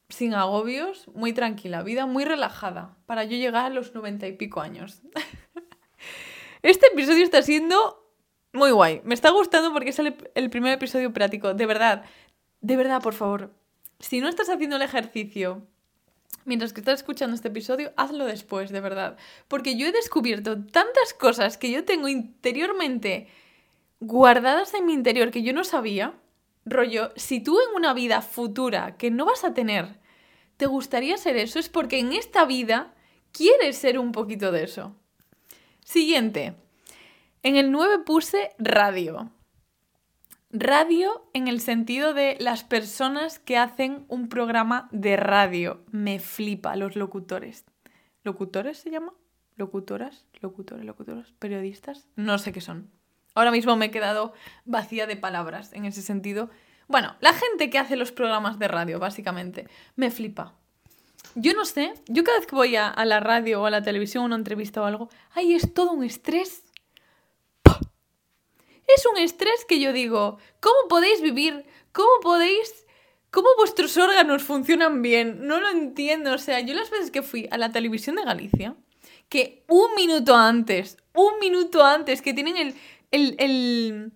sin 0.09 0.35
agobios, 0.35 1.09
muy 1.09 1.33
tranquila, 1.33 1.83
vida 1.83 2.07
muy 2.07 2.25
relajada, 2.25 2.97
para 3.07 3.25
yo 3.25 3.37
llegar 3.37 3.64
a 3.64 3.71
los 3.71 3.95
noventa 3.95 4.28
y 4.28 4.33
pico 4.33 4.61
años. 4.61 5.02
este 6.62 6.87
episodio 6.88 7.25
está 7.25 7.42
siendo 7.42 8.11
muy 8.52 8.71
guay, 8.71 9.00
me 9.04 9.14
está 9.14 9.31
gustando 9.31 9.73
porque 9.73 9.90
es 9.90 9.99
el 9.99 10.50
primer 10.50 10.75
episodio 10.75 11.12
práctico, 11.12 11.54
de 11.54 11.66
verdad, 11.66 12.04
de 12.61 12.76
verdad, 12.76 13.02
por 13.02 13.14
favor, 13.14 13.54
si 13.99 14.21
no 14.21 14.28
estás 14.28 14.49
haciendo 14.50 14.76
el 14.76 14.83
ejercicio 14.83 15.66
mientras 16.45 16.73
que 16.73 16.81
estás 16.81 17.00
escuchando 17.00 17.35
este 17.35 17.49
episodio, 17.49 17.92
hazlo 17.97 18.25
después, 18.26 18.71
de 18.71 18.81
verdad. 18.81 19.16
Porque 19.49 19.76
yo 19.76 19.87
he 19.87 19.92
descubierto 19.92 20.64
tantas 20.64 21.14
cosas 21.14 21.59
que 21.59 21.71
yo 21.71 21.85
tengo 21.85 22.09
interiormente 22.09 23.28
guardadas 24.00 24.75
en 24.75 24.87
mi 24.87 24.92
interior 24.92 25.31
que 25.31 25.42
yo 25.42 25.52
no 25.52 25.64
sabía. 25.64 26.14
Rollo, 26.64 27.12
si 27.16 27.40
tú 27.40 27.59
en 27.61 27.75
una 27.75 27.95
vida 27.95 28.23
futura 28.23 28.97
que 28.97 29.11
no 29.11 29.25
vas 29.25 29.45
a 29.45 29.54
tener, 29.54 30.00
te 30.57 30.66
gustaría 30.66 31.16
ser 31.16 31.37
eso, 31.37 31.59
es 31.59 31.69
porque 31.69 31.99
en 31.99 32.12
esta 32.12 32.45
vida 32.45 32.95
quieres 33.33 33.76
ser 33.76 33.99
un 33.99 34.12
poquito 34.12 34.52
de 34.52 34.64
eso. 34.64 34.97
Siguiente. 35.84 36.54
En 37.42 37.56
el 37.56 37.72
9 37.72 38.00
puse 38.04 38.50
radio. 38.58 39.30
Radio 40.50 41.28
en 41.32 41.48
el 41.48 41.60
sentido 41.60 42.14
de 42.14 42.36
las 42.38 42.62
personas 42.62 43.38
que 43.38 43.56
hacen 43.56 44.04
un 44.08 44.28
programa 44.28 44.88
de 44.92 45.16
radio. 45.16 45.84
Me 45.90 46.18
flipa 46.18 46.76
los 46.76 46.94
locutores. 46.94 47.64
¿Locutores 48.22 48.78
se 48.78 48.90
llama? 48.90 49.12
¿Locutoras? 49.56 50.26
¿Locutores? 50.40 50.84
¿Locutoras? 50.84 51.32
¿Periodistas? 51.38 52.06
No 52.16 52.38
sé 52.38 52.52
qué 52.52 52.60
son. 52.60 52.90
Ahora 53.34 53.50
mismo 53.50 53.76
me 53.76 53.86
he 53.86 53.90
quedado 53.90 54.34
vacía 54.64 55.06
de 55.06 55.16
palabras 55.16 55.72
en 55.72 55.84
ese 55.84 56.02
sentido. 56.02 56.50
Bueno, 56.86 57.16
la 57.20 57.32
gente 57.32 57.70
que 57.70 57.78
hace 57.78 57.96
los 57.96 58.12
programas 58.12 58.58
de 58.58 58.68
radio, 58.68 58.98
básicamente, 58.98 59.68
me 59.96 60.10
flipa. 60.10 60.54
Yo 61.34 61.54
no 61.54 61.64
sé, 61.64 61.94
yo 62.08 62.24
cada 62.24 62.38
vez 62.38 62.46
que 62.46 62.54
voy 62.54 62.76
a, 62.76 62.92
la 63.04 63.20
radio 63.20 63.62
o 63.62 63.66
a 63.66 63.70
la 63.70 63.82
televisión, 63.82 64.24
una 64.24 64.36
entrevista 64.36 64.82
o 64.82 64.84
algo, 64.84 65.08
ahí 65.34 65.54
es 65.54 65.72
todo 65.72 65.92
un 65.92 66.04
estrés. 66.04 66.62
Es 68.94 69.06
un 69.10 69.18
estrés 69.18 69.64
que 69.66 69.80
yo 69.80 69.92
digo, 69.92 70.38
¿cómo 70.60 70.88
podéis 70.88 71.20
vivir? 71.22 71.64
¿Cómo 71.92 72.10
podéis... 72.22 72.86
¿Cómo 73.30 73.48
vuestros 73.56 73.96
órganos 73.96 74.42
funcionan 74.42 75.00
bien? 75.00 75.46
No 75.46 75.58
lo 75.58 75.70
entiendo. 75.70 76.34
O 76.34 76.38
sea, 76.38 76.60
yo 76.60 76.74
las 76.74 76.90
veces 76.90 77.10
que 77.10 77.22
fui 77.22 77.48
a 77.50 77.56
la 77.56 77.72
televisión 77.72 78.16
de 78.16 78.24
Galicia, 78.24 78.76
que 79.30 79.64
un 79.68 79.94
minuto 79.94 80.36
antes, 80.36 80.98
un 81.14 81.38
minuto 81.40 81.82
antes, 81.82 82.20
que 82.20 82.34
tienen 82.34 82.74
el, 83.10 83.36
el, 83.38 84.12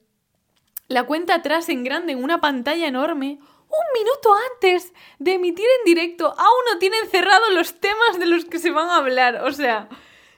la 0.88 1.04
cuenta 1.04 1.36
atrás 1.36 1.70
en 1.70 1.82
grande 1.82 2.12
en 2.12 2.22
una 2.22 2.42
pantalla 2.42 2.86
enorme, 2.86 3.38
un 3.68 4.00
minuto 4.00 4.30
antes 4.52 4.92
de 5.18 5.34
emitir 5.34 5.66
en 5.78 5.84
directo, 5.84 6.26
aún 6.26 6.62
no 6.72 6.78
tienen 6.78 7.08
cerrados 7.10 7.52
los 7.52 7.80
temas 7.80 8.18
de 8.18 8.26
los 8.26 8.44
que 8.44 8.58
se 8.58 8.70
van 8.70 8.88
a 8.88 8.96
hablar. 8.96 9.42
O 9.44 9.52
sea, 9.52 9.88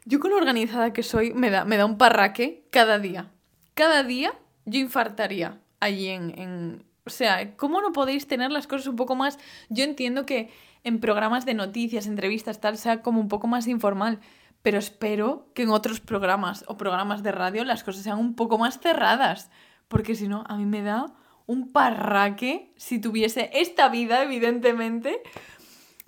yo 0.04 0.20
con 0.20 0.30
lo 0.30 0.37
organizada 0.37 0.92
que 0.92 1.02
soy, 1.02 1.32
me 1.32 1.50
da, 1.50 1.64
me 1.64 1.76
da 1.76 1.87
un 1.87 1.99
parraque 1.99 2.66
cada 2.70 2.99
día. 2.99 3.30
Cada 3.75 4.02
día 4.02 4.35
yo 4.64 4.80
infartaría 4.80 5.61
allí 5.80 6.08
en, 6.08 6.38
en... 6.38 6.85
O 7.04 7.11
sea, 7.11 7.56
¿cómo 7.56 7.80
no 7.80 7.92
podéis 7.92 8.26
tener 8.26 8.50
las 8.50 8.66
cosas 8.66 8.88
un 8.88 8.97
poco 8.97 9.14
más... 9.14 9.38
Yo 9.68 9.85
entiendo 9.85 10.26
que 10.26 10.52
en 10.85 11.00
programas 11.00 11.47
de 11.47 11.54
noticias, 11.54 12.06
entrevistas, 12.06 12.61
tal, 12.61 12.76
sea 12.76 13.02
como 13.02 13.20
un 13.20 13.28
poco 13.28 13.47
más 13.47 13.66
informal 13.66 14.20
pero 14.62 14.78
espero 14.78 15.49
que 15.54 15.62
en 15.62 15.70
otros 15.70 16.00
programas 16.00 16.64
o 16.68 16.76
programas 16.76 17.23
de 17.23 17.32
radio 17.32 17.64
las 17.64 17.85
cosas 17.85 18.02
sean 18.02 18.18
un 18.18 18.35
poco 18.35 18.58
más 18.58 18.80
cerradas, 18.80 19.50
porque 19.88 20.14
si 20.14 20.28
no, 20.28 20.44
a 20.49 20.56
mí 20.56 20.66
me 20.66 20.82
da 20.82 21.06
un 21.49 21.73
parraque 21.73 22.73
si 22.76 23.00
tuviese 23.00 23.50
esta 23.55 23.88
vida, 23.88 24.23
evidentemente. 24.23 25.23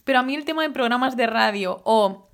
Pero 0.05 0.21
a 0.21 0.23
mí 0.23 0.35
el 0.35 0.45
tema 0.45 0.63
de 0.63 0.71
programas 0.71 1.17
de 1.17 1.27
radio 1.27 1.81
o 1.85 2.29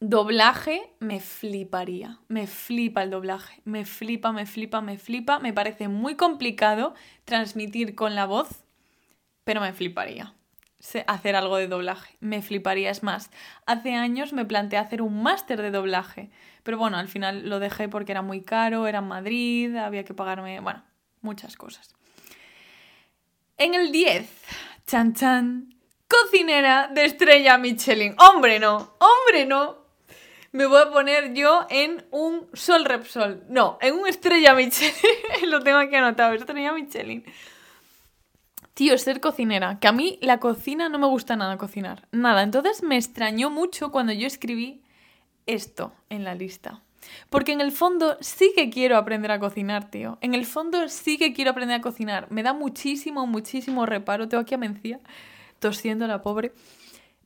doblaje 0.00 0.94
me 0.98 1.20
fliparía. 1.20 2.18
Me 2.28 2.46
flipa 2.46 3.02
el 3.02 3.10
doblaje. 3.10 3.60
Me 3.64 3.84
flipa, 3.84 4.32
me 4.32 4.46
flipa, 4.46 4.80
me 4.80 4.98
flipa. 4.98 5.38
Me 5.40 5.52
parece 5.52 5.88
muy 5.88 6.16
complicado 6.16 6.94
transmitir 7.26 7.94
con 7.94 8.14
la 8.14 8.24
voz, 8.24 8.64
pero 9.44 9.60
me 9.60 9.74
fliparía 9.74 10.34
hacer 11.06 11.36
algo 11.36 11.58
de 11.58 11.68
doblaje. 11.68 12.16
Me 12.20 12.40
fliparía. 12.40 12.90
Es 12.90 13.02
más, 13.02 13.30
hace 13.66 13.94
años 13.94 14.32
me 14.32 14.46
planteé 14.46 14.78
hacer 14.78 15.02
un 15.02 15.22
máster 15.22 15.60
de 15.60 15.70
doblaje. 15.70 16.30
Pero 16.62 16.78
bueno, 16.78 16.96
al 16.96 17.08
final 17.08 17.48
lo 17.48 17.60
dejé 17.60 17.90
porque 17.90 18.12
era 18.12 18.22
muy 18.22 18.40
caro, 18.40 18.86
era 18.86 19.00
en 19.00 19.08
Madrid, 19.08 19.76
había 19.76 20.04
que 20.04 20.14
pagarme, 20.14 20.60
bueno, 20.60 20.82
muchas 21.20 21.56
cosas. 21.56 21.94
En 23.58 23.74
el 23.74 23.92
10, 23.92 24.28
chan 24.86 25.14
chan, 25.14 25.74
cocinera 26.08 26.88
de 26.88 27.04
estrella 27.04 27.58
Michelin. 27.58 28.14
Hombre, 28.18 28.58
no, 28.58 28.94
hombre, 28.98 29.46
no. 29.46 29.82
Me 30.52 30.66
voy 30.66 30.82
a 30.82 30.90
poner 30.90 31.32
yo 31.32 31.66
en 31.70 32.04
un 32.10 32.48
Sol 32.52 32.84
Repsol. 32.84 33.44
No, 33.48 33.78
en 33.80 33.94
un 33.94 34.08
estrella 34.08 34.54
Michelin. 34.54 34.92
lo 35.48 35.62
tengo 35.62 35.78
aquí 35.78 35.94
anotado, 35.96 36.34
estrella 36.34 36.72
Michelin. 36.72 37.24
Tío, 38.74 38.96
ser 38.98 39.20
cocinera. 39.20 39.78
Que 39.78 39.88
a 39.88 39.92
mí 39.92 40.18
la 40.22 40.40
cocina 40.40 40.88
no 40.88 40.98
me 40.98 41.06
gusta 41.06 41.36
nada 41.36 41.58
cocinar. 41.58 42.08
Nada. 42.10 42.42
Entonces 42.42 42.82
me 42.82 42.96
extrañó 42.96 43.50
mucho 43.50 43.92
cuando 43.92 44.12
yo 44.12 44.26
escribí 44.26 44.82
esto 45.46 45.92
en 46.08 46.24
la 46.24 46.34
lista. 46.34 46.82
Porque 47.30 47.52
en 47.52 47.60
el 47.60 47.72
fondo 47.72 48.16
sí 48.20 48.52
que 48.54 48.70
quiero 48.70 48.96
aprender 48.96 49.30
a 49.30 49.38
cocinar, 49.38 49.90
tío. 49.90 50.18
En 50.20 50.34
el 50.34 50.46
fondo 50.46 50.88
sí 50.88 51.18
que 51.18 51.32
quiero 51.32 51.50
aprender 51.50 51.78
a 51.78 51.80
cocinar. 51.80 52.30
Me 52.30 52.42
da 52.42 52.52
muchísimo, 52.52 53.26
muchísimo 53.26 53.86
reparo. 53.86 54.28
Tengo 54.28 54.42
aquí 54.42 54.54
a 54.54 54.58
Mencía 54.58 55.00
tosiendo 55.58 56.06
la 56.06 56.22
pobre. 56.22 56.52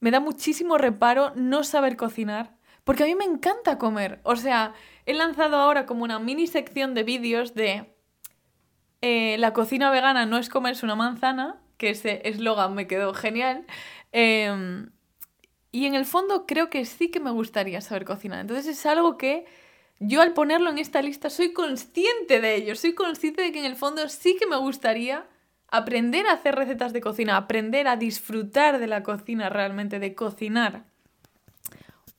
Me 0.00 0.10
da 0.10 0.20
muchísimo 0.20 0.78
reparo 0.78 1.32
no 1.34 1.64
saber 1.64 1.96
cocinar. 1.96 2.54
Porque 2.84 3.02
a 3.02 3.06
mí 3.06 3.14
me 3.14 3.24
encanta 3.24 3.78
comer. 3.78 4.20
O 4.22 4.36
sea, 4.36 4.74
he 5.06 5.14
lanzado 5.14 5.56
ahora 5.56 5.86
como 5.86 6.04
una 6.04 6.20
mini 6.20 6.46
sección 6.46 6.94
de 6.94 7.02
vídeos 7.02 7.54
de 7.54 7.96
eh, 9.02 9.36
la 9.38 9.52
cocina 9.52 9.90
vegana 9.90 10.26
no 10.26 10.38
es 10.38 10.48
comerse 10.48 10.86
una 10.86 10.94
manzana, 10.94 11.60
que 11.76 11.90
ese 11.90 12.22
eslogan 12.28 12.74
me 12.74 12.86
quedó 12.86 13.12
genial. 13.12 13.66
Em, 14.12 14.90
y 15.72 15.86
en 15.86 15.94
el 15.94 16.06
fondo 16.06 16.46
creo 16.46 16.70
que 16.70 16.84
sí 16.84 17.10
que 17.10 17.20
me 17.20 17.30
gustaría 17.30 17.80
saber 17.80 18.04
cocinar. 18.04 18.40
Entonces 18.40 18.66
es 18.66 18.86
algo 18.86 19.18
que 19.18 19.46
yo 19.98 20.20
al 20.20 20.34
ponerlo 20.34 20.70
en 20.70 20.78
esta 20.78 21.02
lista 21.02 21.30
soy 21.30 21.52
consciente 21.52 22.40
de 22.40 22.56
ello. 22.56 22.76
Soy 22.76 22.94
consciente 22.94 23.42
de 23.42 23.52
que 23.52 23.60
en 23.60 23.64
el 23.64 23.76
fondo 23.76 24.08
sí 24.08 24.36
que 24.38 24.46
me 24.46 24.56
gustaría 24.56 25.26
aprender 25.68 26.26
a 26.26 26.32
hacer 26.32 26.54
recetas 26.54 26.92
de 26.92 27.00
cocina, 27.00 27.36
aprender 27.36 27.88
a 27.88 27.96
disfrutar 27.96 28.78
de 28.78 28.86
la 28.86 29.02
cocina 29.02 29.48
realmente, 29.48 29.98
de 29.98 30.14
cocinar. 30.14 30.84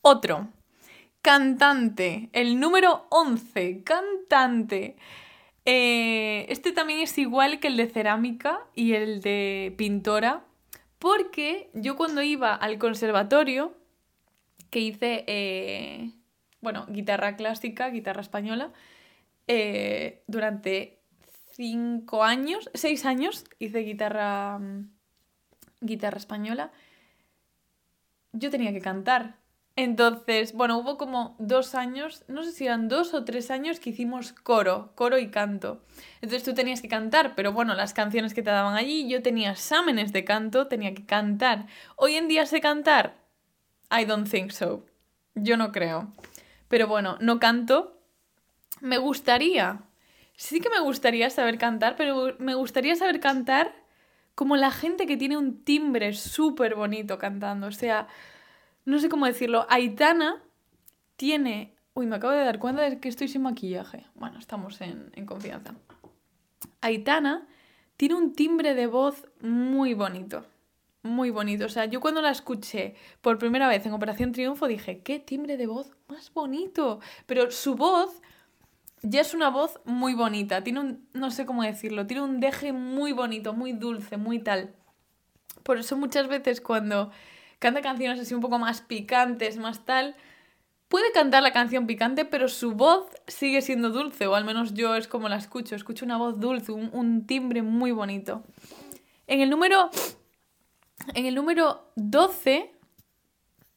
Otro, 0.01 0.47
cantante, 1.21 2.29
el 2.33 2.59
número 2.59 3.05
11, 3.09 3.83
cantante. 3.83 4.95
Eh, 5.65 6.45
este 6.49 6.71
también 6.71 6.99
es 6.99 7.17
igual 7.17 7.59
que 7.59 7.67
el 7.67 7.77
de 7.77 7.87
cerámica 7.87 8.61
y 8.73 8.93
el 8.93 9.21
de 9.21 9.73
pintora, 9.77 10.45
porque 10.97 11.69
yo 11.73 11.95
cuando 11.95 12.21
iba 12.21 12.55
al 12.55 12.77
conservatorio, 12.77 13.73
que 14.69 14.79
hice, 14.79 15.23
eh, 15.27 16.11
bueno, 16.61 16.85
guitarra 16.89 17.35
clásica, 17.35 17.89
guitarra 17.89 18.21
española, 18.21 18.71
eh, 19.47 20.23
durante 20.27 20.99
cinco 21.53 22.23
años, 22.23 22.69
seis 22.73 23.05
años 23.05 23.45
hice 23.59 23.79
guitarra, 23.79 24.59
mm, 24.59 24.89
guitarra 25.81 26.17
española, 26.17 26.71
yo 28.33 28.49
tenía 28.49 28.71
que 28.71 28.81
cantar. 28.81 29.37
Entonces, 29.75 30.53
bueno, 30.53 30.79
hubo 30.79 30.97
como 30.97 31.35
dos 31.37 31.75
años, 31.75 32.25
no 32.27 32.43
sé 32.43 32.51
si 32.51 32.65
eran 32.65 32.87
dos 32.87 33.13
o 33.13 33.23
tres 33.23 33.51
años 33.51 33.79
que 33.79 33.91
hicimos 33.91 34.33
coro, 34.33 34.91
coro 34.95 35.19
y 35.19 35.29
canto. 35.29 35.83
Entonces 36.15 36.43
tú 36.43 36.55
tenías 36.55 36.81
que 36.81 36.87
cantar, 36.87 37.35
pero 37.35 37.53
bueno, 37.53 37.75
las 37.75 37.93
canciones 37.93 38.33
que 38.33 38.41
te 38.41 38.49
daban 38.49 38.75
allí, 38.75 39.07
yo 39.07 39.21
tenía 39.21 39.51
exámenes 39.51 40.11
de 40.13 40.25
canto, 40.25 40.65
tenía 40.67 40.95
que 40.95 41.05
cantar. 41.05 41.67
Hoy 41.95 42.15
en 42.15 42.27
día 42.27 42.47
sé 42.47 42.59
cantar. 42.59 43.17
I 43.91 44.05
don't 44.05 44.27
think 44.27 44.49
so. 44.49 44.83
Yo 45.35 45.57
no 45.57 45.71
creo. 45.71 46.11
Pero 46.67 46.87
bueno, 46.87 47.17
no 47.19 47.39
canto. 47.39 47.99
Me 48.81 48.97
gustaría. 48.97 49.81
Sí 50.35 50.59
que 50.59 50.69
me 50.69 50.79
gustaría 50.79 51.29
saber 51.29 51.57
cantar, 51.57 51.95
pero 51.95 52.35
me 52.39 52.55
gustaría 52.55 52.95
saber 52.95 53.19
cantar 53.19 53.73
como 54.35 54.55
la 54.55 54.69
gente 54.69 55.07
que 55.07 55.17
tiene 55.17 55.35
un 55.35 55.63
timbre 55.63 56.13
súper 56.13 56.75
bonito 56.75 57.17
cantando. 57.17 57.65
O 57.67 57.71
sea, 57.71 58.07
no 58.85 58.99
sé 58.99 59.09
cómo 59.09 59.25
decirlo, 59.25 59.65
Aitana 59.67 60.43
tiene... 61.15 61.73
Uy, 61.95 62.05
me 62.05 62.17
acabo 62.17 62.33
de 62.33 62.43
dar 62.43 62.59
cuenta 62.59 62.83
de 62.83 62.99
que 62.99 63.09
estoy 63.09 63.27
sin 63.27 63.41
maquillaje. 63.41 64.05
Bueno, 64.13 64.37
estamos 64.37 64.79
en, 64.81 65.11
confianza. 65.25 65.73
Aitana 66.81 67.47
tiene 67.97 68.13
un 68.13 68.33
timbre 68.33 68.75
de 68.75 68.85
voz 68.85 69.25
muy 69.41 69.95
bonito. 69.95 70.45
Muy 71.07 71.29
bonito. 71.29 71.65
O 71.65 71.69
sea, 71.69 71.85
yo 71.85 72.01
cuando 72.01 72.21
la 72.21 72.31
escuché 72.31 72.95
por 73.21 73.37
primera 73.37 73.67
vez 73.67 73.85
en 73.85 73.93
Operación 73.93 74.31
Triunfo 74.31 74.67
dije, 74.67 74.99
qué 74.99 75.19
timbre 75.19 75.57
de 75.57 75.67
voz 75.67 75.91
más 76.07 76.33
bonito. 76.33 76.99
Pero 77.25 77.49
su 77.51 77.75
voz 77.75 78.21
ya 79.01 79.21
es 79.21 79.33
una 79.33 79.49
voz 79.49 79.79
muy 79.85 80.13
bonita. 80.13 80.63
Tiene 80.63 80.79
un, 80.79 81.07
no 81.13 81.31
sé 81.31 81.45
cómo 81.45 81.63
decirlo, 81.63 82.07
tiene 82.07 82.23
un 82.23 82.39
deje 82.39 82.73
muy 82.73 83.11
bonito, 83.11 83.53
muy 83.53 83.73
dulce, 83.73 84.17
muy 84.17 84.39
tal. 84.39 84.73
Por 85.63 85.77
eso 85.77 85.97
muchas 85.97 86.27
veces 86.27 86.61
cuando 86.61 87.11
canta 87.59 87.81
canciones 87.81 88.19
así 88.19 88.33
un 88.33 88.41
poco 88.41 88.59
más 88.59 88.81
picantes, 88.81 89.57
más 89.57 89.85
tal. 89.85 90.15
Puede 90.87 91.11
cantar 91.11 91.43
la 91.43 91.51
canción 91.51 91.85
picante, 91.85 92.23
pero 92.23 92.47
su 92.47 92.71
voz 92.71 93.07
sigue 93.27 93.61
siendo 93.61 93.89
dulce, 93.89 94.25
o 94.27 94.35
al 94.35 94.45
menos 94.45 94.73
yo 94.73 94.95
es 94.95 95.09
como 95.09 95.27
la 95.27 95.35
escucho. 95.35 95.75
Escucho 95.75 96.05
una 96.05 96.17
voz 96.17 96.39
dulce, 96.39 96.71
un, 96.71 97.27
timbre 97.27 97.61
muy 97.61 97.91
bonito. 97.91 98.43
En 99.27 99.41
el 99.41 99.49
número. 99.49 99.89
En 101.13 101.25
el 101.25 101.35
número 101.35 101.91
12 101.95 102.71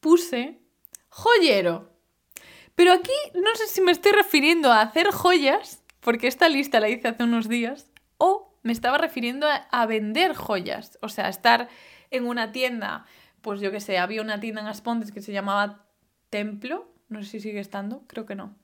puse 0.00 0.60
joyero. 1.08 1.92
Pero 2.74 2.92
aquí 2.92 3.12
no 3.34 3.54
sé 3.56 3.66
si 3.66 3.80
me 3.80 3.92
estoy 3.92 4.12
refiriendo 4.12 4.72
a 4.72 4.80
hacer 4.80 5.10
joyas, 5.10 5.82
porque 6.00 6.28
esta 6.28 6.48
lista 6.48 6.80
la 6.80 6.88
hice 6.88 7.08
hace 7.08 7.24
unos 7.24 7.48
días, 7.48 7.90
o 8.16 8.54
me 8.62 8.72
estaba 8.72 8.98
refiriendo 8.98 9.46
a, 9.48 9.86
vender 9.86 10.34
joyas. 10.34 10.98
O 11.02 11.08
sea, 11.08 11.28
estar 11.28 11.68
en 12.10 12.26
una 12.26 12.52
tienda 12.52 13.06
pues 13.42 13.60
yo 13.60 13.70
qué 13.70 13.80
sé, 13.80 13.98
había 13.98 14.22
una 14.22 14.40
tienda 14.40 14.60
en 14.60 14.66
Aspontes 14.66 15.12
que 15.12 15.22
se 15.22 15.32
llamaba 15.32 15.86
Templo, 16.28 16.92
no 17.08 17.22
sé 17.22 17.30
si 17.30 17.40
sigue 17.40 17.60
estando, 17.60 18.04
creo 18.06 18.26
que 18.26 18.34
no. 18.34 18.54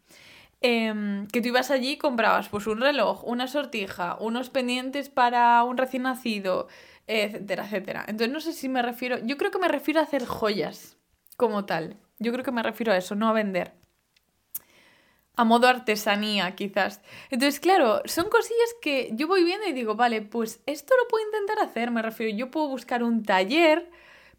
Em, 0.60 1.26
que 1.28 1.40
tú 1.40 1.48
ibas 1.48 1.70
allí 1.70 1.92
y 1.92 1.98
comprabas 1.98 2.48
pues 2.48 2.66
un 2.66 2.80
reloj, 2.80 3.24
una 3.24 3.46
sortija, 3.46 4.16
unos 4.20 4.50
pendientes 4.50 5.08
para 5.08 5.62
un 5.64 5.76
recién 5.76 6.04
nacido, 6.04 6.68
etcétera, 7.06 7.64
etcétera. 7.64 8.04
Entonces 8.08 8.32
no 8.32 8.40
sé 8.40 8.52
si 8.52 8.68
me 8.68 8.82
refiero, 8.82 9.18
yo 9.24 9.36
creo 9.36 9.50
que 9.50 9.58
me 9.58 9.68
refiero 9.68 10.00
a 10.00 10.04
hacer 10.04 10.26
joyas 10.26 10.96
como 11.36 11.64
tal. 11.64 11.96
Yo 12.18 12.32
creo 12.32 12.44
que 12.44 12.52
me 12.52 12.62
refiero 12.62 12.92
a 12.92 12.96
eso, 12.96 13.14
no 13.14 13.28
a 13.28 13.32
vender. 13.32 13.74
A 15.36 15.44
modo 15.44 15.68
artesanía, 15.68 16.54
quizás. 16.54 17.02
Entonces, 17.30 17.60
claro, 17.60 18.00
son 18.06 18.30
cosillas 18.30 18.74
que 18.80 19.10
yo 19.12 19.26
voy 19.26 19.44
viendo 19.44 19.66
y 19.66 19.74
digo, 19.74 19.94
vale, 19.94 20.22
pues 20.22 20.62
esto 20.64 20.94
lo 20.96 21.08
puedo 21.08 21.26
intentar 21.26 21.58
hacer. 21.58 21.90
Me 21.90 22.00
refiero, 22.00 22.34
yo 22.34 22.50
puedo 22.50 22.68
buscar 22.68 23.02
un 23.02 23.22
taller 23.22 23.90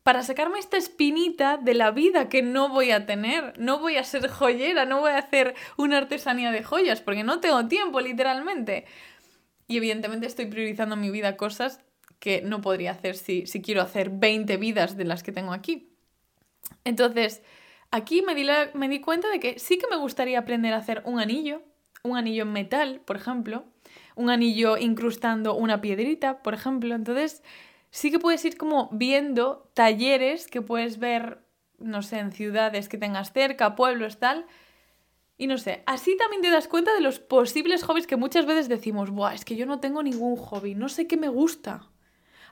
para 0.07 0.23
sacarme 0.23 0.57
esta 0.57 0.77
espinita 0.77 1.57
de 1.57 1.73
la 1.73 1.91
vida 1.91 2.29
que 2.29 2.41
no 2.41 2.69
voy 2.69 2.91
a 2.91 3.05
tener. 3.05 3.59
No 3.59 3.79
voy 3.79 3.97
a 3.97 4.05
ser 4.05 4.29
joyera, 4.29 4.85
no 4.85 5.01
voy 5.01 5.11
a 5.11 5.17
hacer 5.17 5.53
una 5.75 5.97
artesanía 5.97 6.49
de 6.53 6.63
joyas, 6.63 7.01
porque 7.01 7.25
no 7.25 7.41
tengo 7.41 7.67
tiempo, 7.67 7.99
literalmente. 7.99 8.85
Y 9.67 9.75
evidentemente 9.75 10.25
estoy 10.25 10.45
priorizando 10.45 10.95
en 10.95 11.01
mi 11.01 11.09
vida 11.09 11.35
cosas 11.35 11.81
que 12.19 12.41
no 12.41 12.61
podría 12.61 12.91
hacer 12.91 13.17
si, 13.17 13.47
si 13.47 13.61
quiero 13.61 13.81
hacer 13.81 14.09
20 14.09 14.55
vidas 14.55 14.95
de 14.95 15.03
las 15.03 15.23
que 15.23 15.33
tengo 15.33 15.51
aquí. 15.51 15.89
Entonces, 16.85 17.41
aquí 17.91 18.21
me 18.21 18.33
di, 18.33 18.47
me 18.75 18.87
di 18.87 19.01
cuenta 19.01 19.29
de 19.29 19.41
que 19.41 19.59
sí 19.59 19.77
que 19.77 19.87
me 19.87 19.97
gustaría 19.97 20.39
aprender 20.39 20.73
a 20.73 20.77
hacer 20.77 21.01
un 21.03 21.19
anillo, 21.19 21.63
un 22.03 22.15
anillo 22.15 22.43
en 22.43 22.53
metal, 22.53 23.01
por 23.03 23.17
ejemplo, 23.17 23.65
un 24.15 24.29
anillo 24.29 24.77
incrustando 24.77 25.53
una 25.55 25.81
piedrita, 25.81 26.43
por 26.43 26.53
ejemplo. 26.53 26.95
Entonces, 26.95 27.43
sí 27.89 28.11
que 28.11 28.19
puedes 28.19 28.43
ir 28.45 28.57
como 28.57 28.89
viendo 28.91 29.69
talleres 29.73 30.47
que 30.47 30.61
puedes 30.61 30.99
ver, 30.99 31.43
no 31.77 32.01
sé, 32.01 32.19
en 32.19 32.31
ciudades 32.31 32.89
que 32.89 32.97
tengas 32.97 33.33
cerca, 33.33 33.75
pueblos, 33.75 34.19
tal. 34.19 34.45
Y 35.37 35.47
no 35.47 35.57
sé, 35.57 35.83
así 35.85 36.17
también 36.17 36.41
te 36.41 36.49
das 36.49 36.67
cuenta 36.67 36.93
de 36.93 37.01
los 37.01 37.19
posibles 37.19 37.83
hobbies 37.83 38.07
que 38.07 38.15
muchas 38.15 38.45
veces 38.45 38.69
decimos, 38.69 39.11
Buah, 39.11 39.35
es 39.35 39.45
que 39.45 39.55
yo 39.55 39.65
no 39.65 39.79
tengo 39.79 40.01
ningún 40.01 40.35
hobby, 40.35 40.73
no 40.73 40.89
sé 40.89 41.07
qué 41.07 41.17
me 41.17 41.29
gusta. 41.29 41.89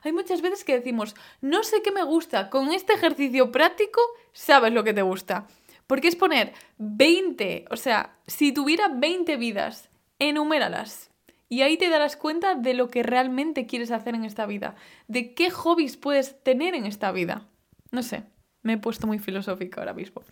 Hay 0.02 0.12
muchas 0.12 0.40
veces 0.40 0.62
que 0.62 0.76
decimos, 0.76 1.16
no 1.40 1.64
sé 1.64 1.82
qué 1.82 1.90
me 1.90 2.04
gusta, 2.04 2.48
con 2.48 2.72
este 2.72 2.92
ejercicio 2.92 3.50
práctico 3.50 4.00
sabes 4.32 4.72
lo 4.72 4.84
que 4.84 4.94
te 4.94 5.02
gusta. 5.02 5.48
Porque 5.88 6.08
es 6.08 6.16
poner 6.16 6.52
20, 6.78 7.66
o 7.70 7.76
sea, 7.76 8.16
si 8.26 8.52
tuviera 8.52 8.88
20 8.88 9.36
vidas, 9.36 9.88
enuméralas. 10.18 11.10
Y 11.48 11.62
ahí 11.62 11.76
te 11.76 11.88
darás 11.88 12.16
cuenta 12.16 12.54
de 12.54 12.74
lo 12.74 12.88
que 12.88 13.02
realmente 13.02 13.66
quieres 13.66 13.90
hacer 13.90 14.14
en 14.14 14.24
esta 14.24 14.46
vida, 14.46 14.74
de 15.06 15.34
qué 15.34 15.50
hobbies 15.50 15.96
puedes 15.96 16.42
tener 16.42 16.74
en 16.74 16.86
esta 16.86 17.12
vida. 17.12 17.46
No 17.92 18.02
sé, 18.02 18.24
me 18.62 18.74
he 18.74 18.78
puesto 18.78 19.06
muy 19.06 19.18
filosófica 19.18 19.80
ahora 19.80 19.94
mismo. 19.94 20.22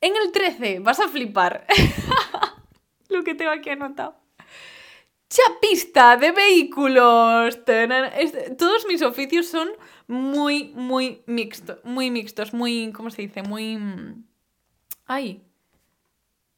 En 0.00 0.14
el 0.16 0.32
13, 0.32 0.80
vas 0.80 0.98
a 0.98 1.08
flipar. 1.08 1.66
lo 3.08 3.22
que 3.22 3.34
tengo 3.34 3.52
aquí 3.52 3.70
anotado 3.70 4.22
chapista 5.32 6.16
de 6.16 6.32
vehículos. 6.32 7.64
Todos 7.64 8.86
mis 8.86 9.02
oficios 9.02 9.46
son 9.46 9.70
muy, 10.06 10.72
muy 10.74 11.22
mixtos, 11.26 11.78
muy 11.84 12.10
mixtos, 12.10 12.52
muy, 12.52 12.92
¿cómo 12.92 13.10
se 13.10 13.22
dice? 13.22 13.42
Muy... 13.42 13.78
Ay, 15.06 15.42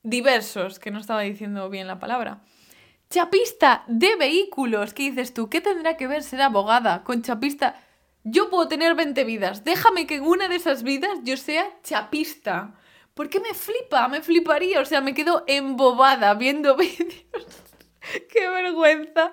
diversos, 0.02 0.78
que 0.78 0.90
no 0.90 0.98
estaba 0.98 1.20
diciendo 1.20 1.70
bien 1.70 1.86
la 1.86 1.98
palabra. 1.98 2.42
Chapista 3.10 3.84
de 3.86 4.16
vehículos. 4.16 4.94
¿Qué 4.94 5.04
dices 5.10 5.34
tú? 5.34 5.48
¿Qué 5.48 5.60
tendrá 5.60 5.96
que 5.96 6.06
ver 6.06 6.22
ser 6.22 6.42
abogada 6.42 7.04
con 7.04 7.22
chapista? 7.22 7.80
Yo 8.24 8.50
puedo 8.50 8.68
tener 8.68 8.94
20 8.94 9.24
vidas. 9.24 9.64
Déjame 9.64 10.06
que 10.06 10.16
en 10.16 10.24
una 10.24 10.48
de 10.48 10.56
esas 10.56 10.82
vidas 10.82 11.18
yo 11.24 11.36
sea 11.36 11.64
chapista. 11.82 12.74
¿Por 13.14 13.28
qué 13.28 13.38
me 13.40 13.54
flipa? 13.54 14.08
Me 14.08 14.22
fliparía. 14.22 14.80
O 14.80 14.84
sea, 14.84 15.00
me 15.00 15.14
quedo 15.14 15.44
embobada 15.46 16.34
viendo 16.34 16.76
vídeos 16.76 17.64
qué 18.32 18.48
vergüenza. 18.48 19.32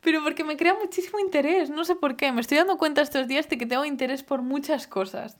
Pero 0.00 0.22
porque 0.22 0.44
me 0.44 0.56
crea 0.56 0.74
muchísimo 0.74 1.18
interés, 1.18 1.70
no 1.70 1.84
sé 1.84 1.94
por 1.94 2.16
qué. 2.16 2.30
Me 2.30 2.42
estoy 2.42 2.58
dando 2.58 2.76
cuenta 2.76 3.00
estos 3.00 3.26
días 3.26 3.48
de 3.48 3.56
que 3.56 3.66
tengo 3.66 3.84
interés 3.84 4.22
por 4.22 4.42
muchas 4.42 4.86
cosas. 4.86 5.38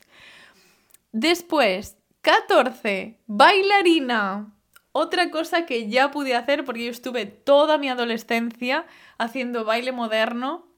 Después, 1.12 1.98
14, 2.22 3.20
bailarina. 3.26 4.53
Otra 4.96 5.32
cosa 5.32 5.66
que 5.66 5.88
ya 5.88 6.12
pude 6.12 6.36
hacer 6.36 6.64
porque 6.64 6.84
yo 6.84 6.90
estuve 6.92 7.26
toda 7.26 7.78
mi 7.78 7.88
adolescencia 7.88 8.86
haciendo 9.18 9.64
baile 9.64 9.90
moderno. 9.90 10.68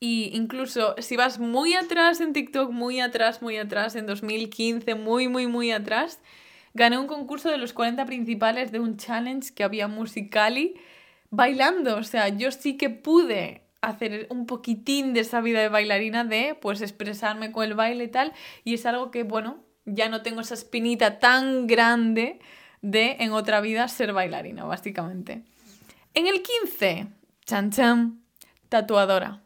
Y 0.00 0.30
incluso 0.32 0.94
si 0.96 1.14
vas 1.14 1.38
muy 1.38 1.74
atrás 1.74 2.22
en 2.22 2.32
TikTok, 2.32 2.70
muy 2.72 3.00
atrás, 3.00 3.42
muy 3.42 3.58
atrás, 3.58 3.96
en 3.96 4.06
2015, 4.06 4.94
muy, 4.94 5.28
muy, 5.28 5.46
muy 5.46 5.72
atrás, 5.72 6.20
gané 6.72 6.96
un 6.96 7.06
concurso 7.06 7.50
de 7.50 7.58
los 7.58 7.74
40 7.74 8.06
principales 8.06 8.72
de 8.72 8.80
un 8.80 8.96
challenge 8.96 9.52
que 9.52 9.62
había 9.62 9.88
Musicali 9.88 10.76
bailando. 11.28 11.98
O 11.98 12.04
sea, 12.04 12.30
yo 12.30 12.50
sí 12.50 12.78
que 12.78 12.88
pude 12.88 13.60
hacer 13.82 14.26
un 14.30 14.46
poquitín 14.46 15.12
de 15.12 15.20
esa 15.20 15.42
vida 15.42 15.60
de 15.60 15.68
bailarina 15.68 16.24
de 16.24 16.56
pues 16.58 16.80
expresarme 16.80 17.52
con 17.52 17.64
el 17.64 17.74
baile 17.74 18.04
y 18.04 18.08
tal. 18.08 18.32
Y 18.64 18.72
es 18.72 18.86
algo 18.86 19.10
que, 19.10 19.22
bueno, 19.22 19.62
ya 19.84 20.08
no 20.08 20.22
tengo 20.22 20.40
esa 20.40 20.54
espinita 20.54 21.18
tan 21.18 21.66
grande 21.66 22.40
de 22.82 23.16
en 23.20 23.32
otra 23.32 23.60
vida 23.60 23.88
ser 23.88 24.12
bailarina, 24.12 24.64
básicamente. 24.64 25.42
En 26.14 26.26
el 26.26 26.42
15, 26.42 27.08
chan 27.44 27.70
chan, 27.70 28.22
tatuadora. 28.68 29.42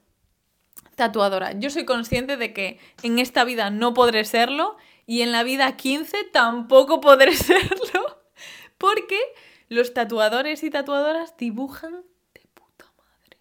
Tatuadora. 0.94 1.52
Yo 1.52 1.70
soy 1.70 1.84
consciente 1.84 2.36
de 2.36 2.52
que 2.52 2.78
en 3.02 3.18
esta 3.18 3.44
vida 3.44 3.70
no 3.70 3.94
podré 3.94 4.24
serlo 4.24 4.76
y 5.06 5.22
en 5.22 5.32
la 5.32 5.42
vida 5.42 5.76
15 5.76 6.16
tampoco 6.32 7.00
podré 7.00 7.34
serlo. 7.36 8.22
Porque 8.78 9.18
los 9.68 9.94
tatuadores 9.94 10.62
y 10.62 10.70
tatuadoras 10.70 11.36
dibujan 11.36 12.02
de 12.34 12.40
puta 12.54 12.92
madre. 12.98 13.38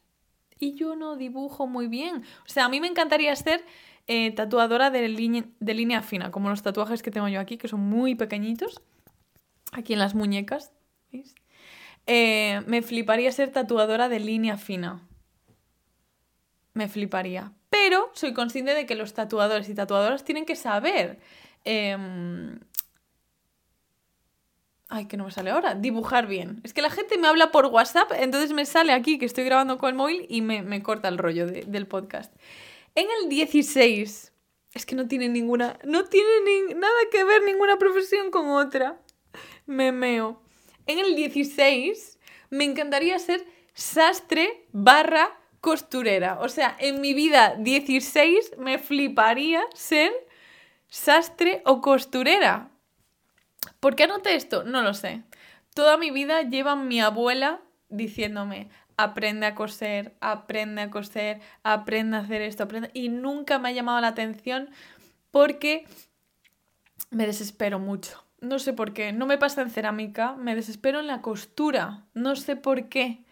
Y 0.60 0.76
yo 0.76 0.96
no 0.96 1.16
dibujo 1.16 1.68
muy 1.68 1.88
bien. 1.88 2.24
O 2.46 2.50
sea, 2.50 2.66
a 2.66 2.70
mí 2.70 2.80
me 2.80 2.88
encantaría 2.88 3.36
ser 3.36 3.66
eh, 4.08 4.32
tatuadora 4.32 4.90
de, 4.90 5.46
de 5.60 5.74
línea 5.74 6.02
fina, 6.02 6.32
como 6.32 6.50
los 6.50 6.64
tatuajes 6.64 7.04
que 7.04 7.12
tengo 7.12 7.28
yo 7.28 7.40
aquí, 7.40 7.58
que 7.58 7.68
son 7.68 7.82
muy 7.82 8.16
pequeñitos. 8.16 8.82
Aquí 9.72 9.94
en 9.94 10.00
las 10.00 10.16
muñecas. 10.16 10.72
¿veis? 11.12 11.36
Eh, 12.08 12.62
me 12.68 12.82
fliparía 12.82 13.32
ser 13.32 13.52
tatuadora 13.52 14.10
de 14.10 14.20
línea 14.20 14.58
fina. 14.58 15.08
Me 16.74 16.88
fliparía. 16.88 17.54
Pero 17.70 18.12
soy 18.14 18.34
consciente 18.34 18.74
de 18.74 18.86
que 18.86 18.96
los 18.96 19.14
tatuadores 19.14 19.70
y 19.70 19.76
tatuadoras 19.76 20.24
tienen 20.24 20.46
que 20.46 20.56
saber 20.56 21.20
em, 21.64 22.60
Ay, 24.94 25.06
que 25.06 25.16
no 25.16 25.24
me 25.24 25.32
sale 25.32 25.52
ahora. 25.52 25.74
Dibujar 25.74 26.28
bien. 26.28 26.60
Es 26.66 26.74
que 26.74 26.82
la 26.82 26.90
gente 26.90 27.18
me 27.18 27.30
habla 27.30 27.50
por 27.54 27.68
WhatsApp, 27.68 28.12
entonces 28.14 28.52
me 28.52 28.66
sale 28.66 28.92
aquí 28.92 29.18
que 29.18 29.26
estoy 29.26 29.46
grabando 29.46 29.78
con 29.78 29.90
el 29.90 29.96
móvil 29.96 30.26
y 30.28 30.42
me, 30.42 30.84
corta 30.84 31.08
el 31.08 31.18
rollo 31.18 31.48
del 31.48 31.88
podcast. 31.88 32.36
En 32.96 33.08
el 33.22 33.30
16. 33.30 34.34
Es 34.74 34.86
que 34.86 34.96
no 34.96 35.08
tiene 35.08 35.30
ninguna. 35.30 35.80
No 35.86 36.04
tiene 36.04 36.76
nada 36.76 36.94
que 37.10 37.24
ver 37.24 37.42
ninguna 37.44 37.78
profesión 37.78 38.32
con 38.32 38.50
otra. 38.50 39.00
Me 39.72 39.94
meo. 39.94 40.42
En 40.86 41.00
el 41.00 41.16
16 41.16 42.20
me 42.50 42.66
encantaría 42.66 43.18
ser 43.20 43.46
sastre 43.74 44.68
barra 44.74 45.32
costurera. 45.62 46.40
O 46.42 46.50
sea, 46.50 46.76
en 46.78 47.00
mi 47.00 47.14
vida 47.14 47.56
16 47.58 48.58
me 48.58 48.80
fliparía 48.80 49.64
ser 49.74 50.12
sastre 50.90 51.62
o 51.66 51.80
costurera. 51.80 52.70
¿Por 53.80 53.96
qué 53.96 54.04
anoté 54.04 54.36
esto? 54.36 54.66
No 54.66 54.82
lo 54.82 54.94
sé. 54.94 55.24
Toda 55.74 55.96
mi 55.96 56.12
vida 56.12 56.42
lleva 56.42 56.76
mi 56.76 57.00
abuela 57.00 57.62
diciéndome, 57.88 58.68
aprende 58.98 59.46
a 59.46 59.56
coser, 59.56 60.18
aprende 60.20 60.82
a 60.82 60.92
coser, 60.92 61.40
aprende 61.64 62.18
a 62.18 62.20
hacer 62.20 62.42
esto, 62.42 62.64
aprende... 62.64 62.92
Y 62.94 63.08
nunca 63.08 63.58
me 63.58 63.70
ha 63.70 63.72
llamado 63.72 64.02
la 64.02 64.10
atención 64.10 64.70
porque 65.32 65.86
me 67.10 67.26
desespero 67.26 67.80
mucho. 67.80 68.22
No 68.42 68.60
sé 68.60 68.74
por 68.74 68.94
qué. 68.94 69.14
No 69.14 69.26
me 69.26 69.38
pasa 69.38 69.62
en 69.62 69.70
cerámica, 69.70 70.34
me 70.34 70.56
desespero 70.56 71.00
en 71.00 71.08
la 71.08 71.22
costura. 71.22 72.06
No 72.14 72.36
sé 72.36 72.56
por 72.56 72.90
qué. 72.90 73.24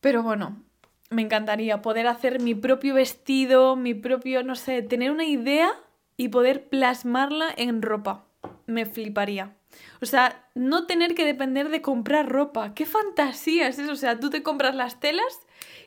Pero 0.00 0.22
bueno, 0.22 0.62
me 1.10 1.22
encantaría 1.22 1.80
poder 1.80 2.06
hacer 2.06 2.40
mi 2.40 2.54
propio 2.54 2.94
vestido, 2.94 3.76
mi 3.76 3.94
propio, 3.94 4.42
no 4.42 4.54
sé, 4.54 4.82
tener 4.82 5.10
una 5.10 5.24
idea 5.24 5.70
y 6.16 6.28
poder 6.28 6.68
plasmarla 6.68 7.48
en 7.56 7.82
ropa 7.82 8.28
me 8.68 8.86
fliparía. 8.86 9.56
O 10.00 10.06
sea, 10.06 10.48
no 10.54 10.86
tener 10.86 11.14
que 11.14 11.24
depender 11.24 11.68
de 11.70 11.82
comprar 11.82 12.28
ropa. 12.28 12.74
¡Qué 12.74 12.86
fantasía 12.86 13.66
es 13.68 13.78
eso! 13.78 13.92
O 13.92 13.96
sea, 13.96 14.20
tú 14.20 14.30
te 14.30 14.42
compras 14.42 14.74
las 14.74 15.00
telas 15.00 15.40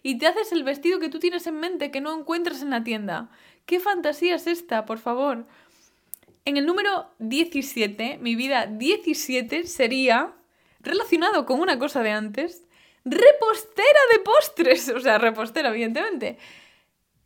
y 0.04 0.18
te 0.18 0.28
haces 0.28 0.52
el 0.52 0.64
vestido 0.64 1.00
que 1.00 1.10
tú 1.10 1.20
tienes 1.20 1.48
en 1.48 1.60
mente, 1.60 1.92
que 1.92 2.02
no 2.02 2.18
encuentras 2.18 2.62
en 2.62 2.72
la 2.72 2.84
tienda. 2.84 3.30
¡Qué 3.66 3.80
fantasía 3.80 4.36
es 4.36 4.48
esta, 4.48 4.86
por 4.86 4.98
favor! 4.98 5.46
En 6.46 6.58
el 6.58 6.66
número 6.66 7.14
17, 7.20 8.18
mi 8.20 8.36
vida 8.36 8.66
17 8.66 9.68
sería 9.68 10.34
relacionado 10.80 11.46
con 11.46 11.60
una 11.60 11.78
cosa 11.78 12.02
de 12.02 12.12
antes, 12.12 12.64
repostera 13.06 14.00
de 14.12 14.20
postres. 14.20 14.90
O 14.96 15.00
sea, 15.00 15.18
repostera, 15.18 15.70
evidentemente. 15.70 16.38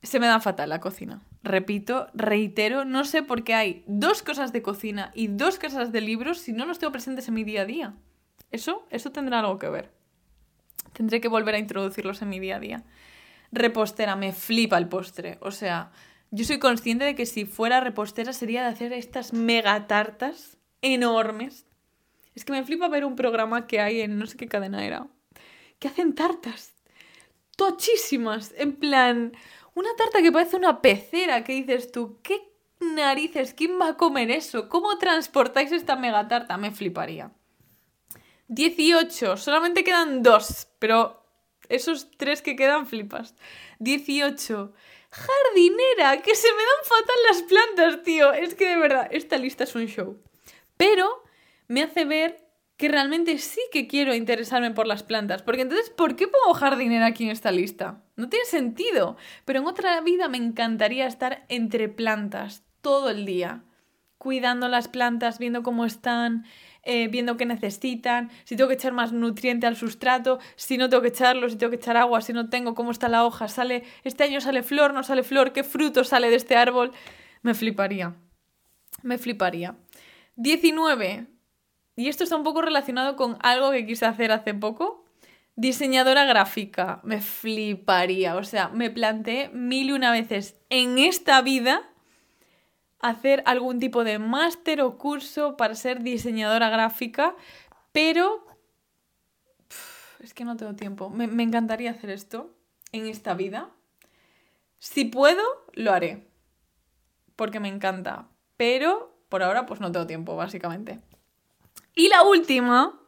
Se 0.04 0.20
me 0.20 0.28
da 0.28 0.40
fatal 0.40 0.70
la 0.70 0.80
cocina 0.80 1.22
repito, 1.46 2.08
reitero, 2.14 2.84
no 2.84 3.06
sé 3.06 3.22
por 3.22 3.44
qué 3.44 3.54
hay 3.54 3.84
dos 3.88 4.24
cosas 4.24 4.52
de 4.52 4.62
cocina 4.62 5.12
y 5.14 5.28
dos 5.28 5.60
cosas 5.60 5.92
de 5.92 6.02
libros 6.02 6.40
si 6.40 6.52
no 6.52 6.66
los 6.66 6.80
tengo 6.80 6.92
presentes 6.92 7.28
en 7.28 7.36
mi 7.36 7.44
día 7.44 7.62
a 7.62 7.66
día. 7.66 7.94
Eso, 8.52 8.86
eso 8.90 9.12
tendrá 9.12 9.40
algo 9.40 9.60
que 9.60 9.70
ver. 9.70 9.92
Tendré 10.94 11.22
que 11.22 11.28
volver 11.28 11.56
a 11.56 11.60
introducirlos 11.60 12.22
en 12.22 12.30
mi 12.30 12.40
día 12.40 12.58
a 12.58 12.60
día. 12.60 12.84
Repostera, 13.52 14.16
me 14.16 14.34
flipa 14.34 14.78
el 14.78 14.88
postre. 14.88 15.38
O 15.42 15.52
sea, 15.52 15.92
yo 16.36 16.44
soy 16.44 16.60
consciente 16.60 17.06
de 17.06 17.16
que 17.16 17.26
si 17.26 17.46
fuera 17.46 17.80
repostera 17.80 18.34
sería 18.34 18.62
de 18.64 18.68
hacer 18.68 18.92
estas 18.92 19.32
mega 19.32 19.88
tartas 19.88 20.58
enormes. 20.82 21.66
Es 22.36 22.44
que 22.44 22.52
me 22.52 22.66
flipa 22.66 22.90
ver 22.90 23.06
un 23.06 23.16
programa 23.16 23.68
que 23.68 23.80
hay 23.80 24.02
en 24.02 24.20
no 24.20 24.28
sé 24.28 24.36
qué 24.36 24.48
cadena 24.48 24.86
era. 24.86 25.08
Que 25.80 25.88
hacen 25.88 26.14
tartas. 26.14 26.74
Tochísimas. 27.56 28.54
En 28.58 28.76
plan, 28.76 29.32
una 29.76 29.96
tarta 29.98 30.22
que 30.22 30.34
parece 30.34 30.58
una 30.58 30.82
pecera. 30.82 31.46
Que 31.46 31.54
dices 31.54 31.94
tú, 31.94 32.20
¿qué 32.22 32.42
narices? 32.82 33.54
¿Quién 33.54 33.80
va 33.80 33.90
a 33.90 33.98
comer 33.98 34.30
eso? 34.30 34.68
¿Cómo 34.68 34.98
transportáis 34.98 35.72
esta 35.72 35.96
mega 35.96 36.28
tarta? 36.28 36.58
Me 36.58 36.72
fliparía. 36.72 37.32
18. 38.50 39.38
Solamente 39.38 39.86
quedan 39.86 40.22
dos. 40.22 40.68
Pero 40.80 41.26
esos 41.70 42.12
tres 42.18 42.42
que 42.42 42.58
quedan 42.58 42.88
flipas. 42.88 43.36
18. 43.80 44.74
Jardinera, 45.16 46.22
que 46.22 46.36
se 46.36 46.48
me 46.52 46.58
dan 46.58 46.84
fatal 46.84 47.16
las 47.30 47.44
plantas, 47.44 48.04
tío. 48.04 48.34
Es 48.34 48.54
que 48.54 48.68
de 48.68 48.76
verdad, 48.76 49.08
esta 49.12 49.38
lista 49.38 49.64
es 49.64 49.74
un 49.74 49.86
show. 49.86 50.22
Pero 50.76 51.24
me 51.68 51.84
hace 51.84 52.04
ver 52.04 52.46
que 52.76 52.90
realmente 52.90 53.38
sí 53.38 53.62
que 53.72 53.88
quiero 53.88 54.14
interesarme 54.14 54.72
por 54.72 54.88
las 54.88 55.04
plantas. 55.04 55.42
Porque 55.42 55.62
entonces, 55.62 55.90
¿por 55.90 56.18
qué 56.18 56.28
pongo 56.28 56.54
jardinera 56.54 57.06
aquí 57.06 57.24
en 57.24 57.32
esta 57.32 57.52
lista? 57.52 58.04
No 58.18 58.28
tiene 58.28 58.46
sentido. 58.46 59.16
Pero 59.46 59.60
en 59.60 59.68
otra 59.68 60.02
vida 60.02 60.28
me 60.28 60.38
encantaría 60.38 61.08
estar 61.08 61.46
entre 61.48 61.88
plantas 61.88 62.64
todo 62.82 63.10
el 63.10 63.26
día. 63.26 63.64
Cuidando 64.18 64.68
las 64.68 64.90
plantas, 64.90 65.40
viendo 65.40 65.64
cómo 65.64 65.86
están, 65.86 66.46
eh, 66.86 67.08
viendo 67.08 67.36
qué 67.36 67.46
necesitan, 67.46 68.30
si 68.44 68.56
tengo 68.56 68.68
que 68.68 68.76
echar 68.76 68.94
más 68.94 69.12
nutriente 69.12 69.66
al 69.66 69.76
sustrato, 69.76 70.40
si 70.56 70.78
no 70.78 70.88
tengo 70.88 71.02
que 71.02 71.10
echarlo, 71.10 71.50
si 71.50 71.56
tengo 71.56 71.72
que 71.72 71.78
echar 71.78 71.98
agua, 71.98 72.22
si 72.22 72.32
no 72.32 72.50
tengo, 72.50 72.76
cómo 72.76 72.92
está 72.92 73.10
la 73.10 73.26
hoja, 73.26 73.48
sale, 73.48 73.84
este 74.04 74.24
año 74.24 74.40
sale 74.40 74.62
flor, 74.62 74.94
no 74.94 75.04
sale 75.04 75.24
flor, 75.24 75.52
qué 75.52 75.64
fruto 75.64 76.04
sale 76.04 76.30
de 76.30 76.36
este 76.36 76.56
árbol. 76.56 76.92
Me 77.42 77.56
fliparía. 77.56 78.16
Me 79.02 79.18
fliparía. 79.18 79.76
19. 80.36 81.28
Y 81.96 82.08
esto 82.08 82.24
está 82.24 82.36
un 82.36 82.44
poco 82.44 82.62
relacionado 82.62 83.16
con 83.16 83.38
algo 83.42 83.72
que 83.72 83.86
quise 83.86 84.06
hacer 84.06 84.32
hace 84.32 84.54
poco. 84.54 85.06
Diseñadora 85.56 86.26
gráfica. 86.26 87.02
Me 87.04 87.22
fliparía. 87.22 88.36
O 88.36 88.44
sea, 88.44 88.70
me 88.70 88.90
planteé 88.90 89.50
mil 89.50 89.90
y 89.90 89.92
una 89.94 90.12
veces 90.12 90.56
en 90.70 91.00
esta 91.00 91.42
vida 91.42 91.90
hacer 93.10 93.44
algún 93.46 93.80
tipo 93.80 94.04
de 94.04 94.20
máster 94.20 94.82
o 94.82 94.98
curso 94.98 95.58
para 95.58 95.76
ser 95.76 96.02
diseñadora 96.02 96.70
gráfica, 96.70 97.36
pero 97.92 98.46
es 100.20 100.34
que 100.34 100.44
no 100.44 100.58
tengo 100.58 100.76
tiempo. 100.76 101.10
Me, 101.10 101.28
me, 101.28 101.44
encantaría 101.44 101.92
hacer 101.92 102.10
esto 102.10 102.56
en 102.92 103.06
esta 103.06 103.34
vida. 103.34 103.70
Si 104.80 105.06
puedo, 105.06 105.44
lo 105.74 105.92
haré, 105.92 106.28
porque 107.36 107.60
me 107.60 107.70
encanta, 107.70 108.28
pero 108.58 109.16
por 109.30 109.44
ahora 109.44 109.66
pues 109.66 109.80
no 109.80 109.92
tengo 109.92 110.08
tiempo, 110.08 110.36
básicamente. 110.36 111.00
Y 111.94 112.10
la 112.10 112.24
última, 112.24 113.00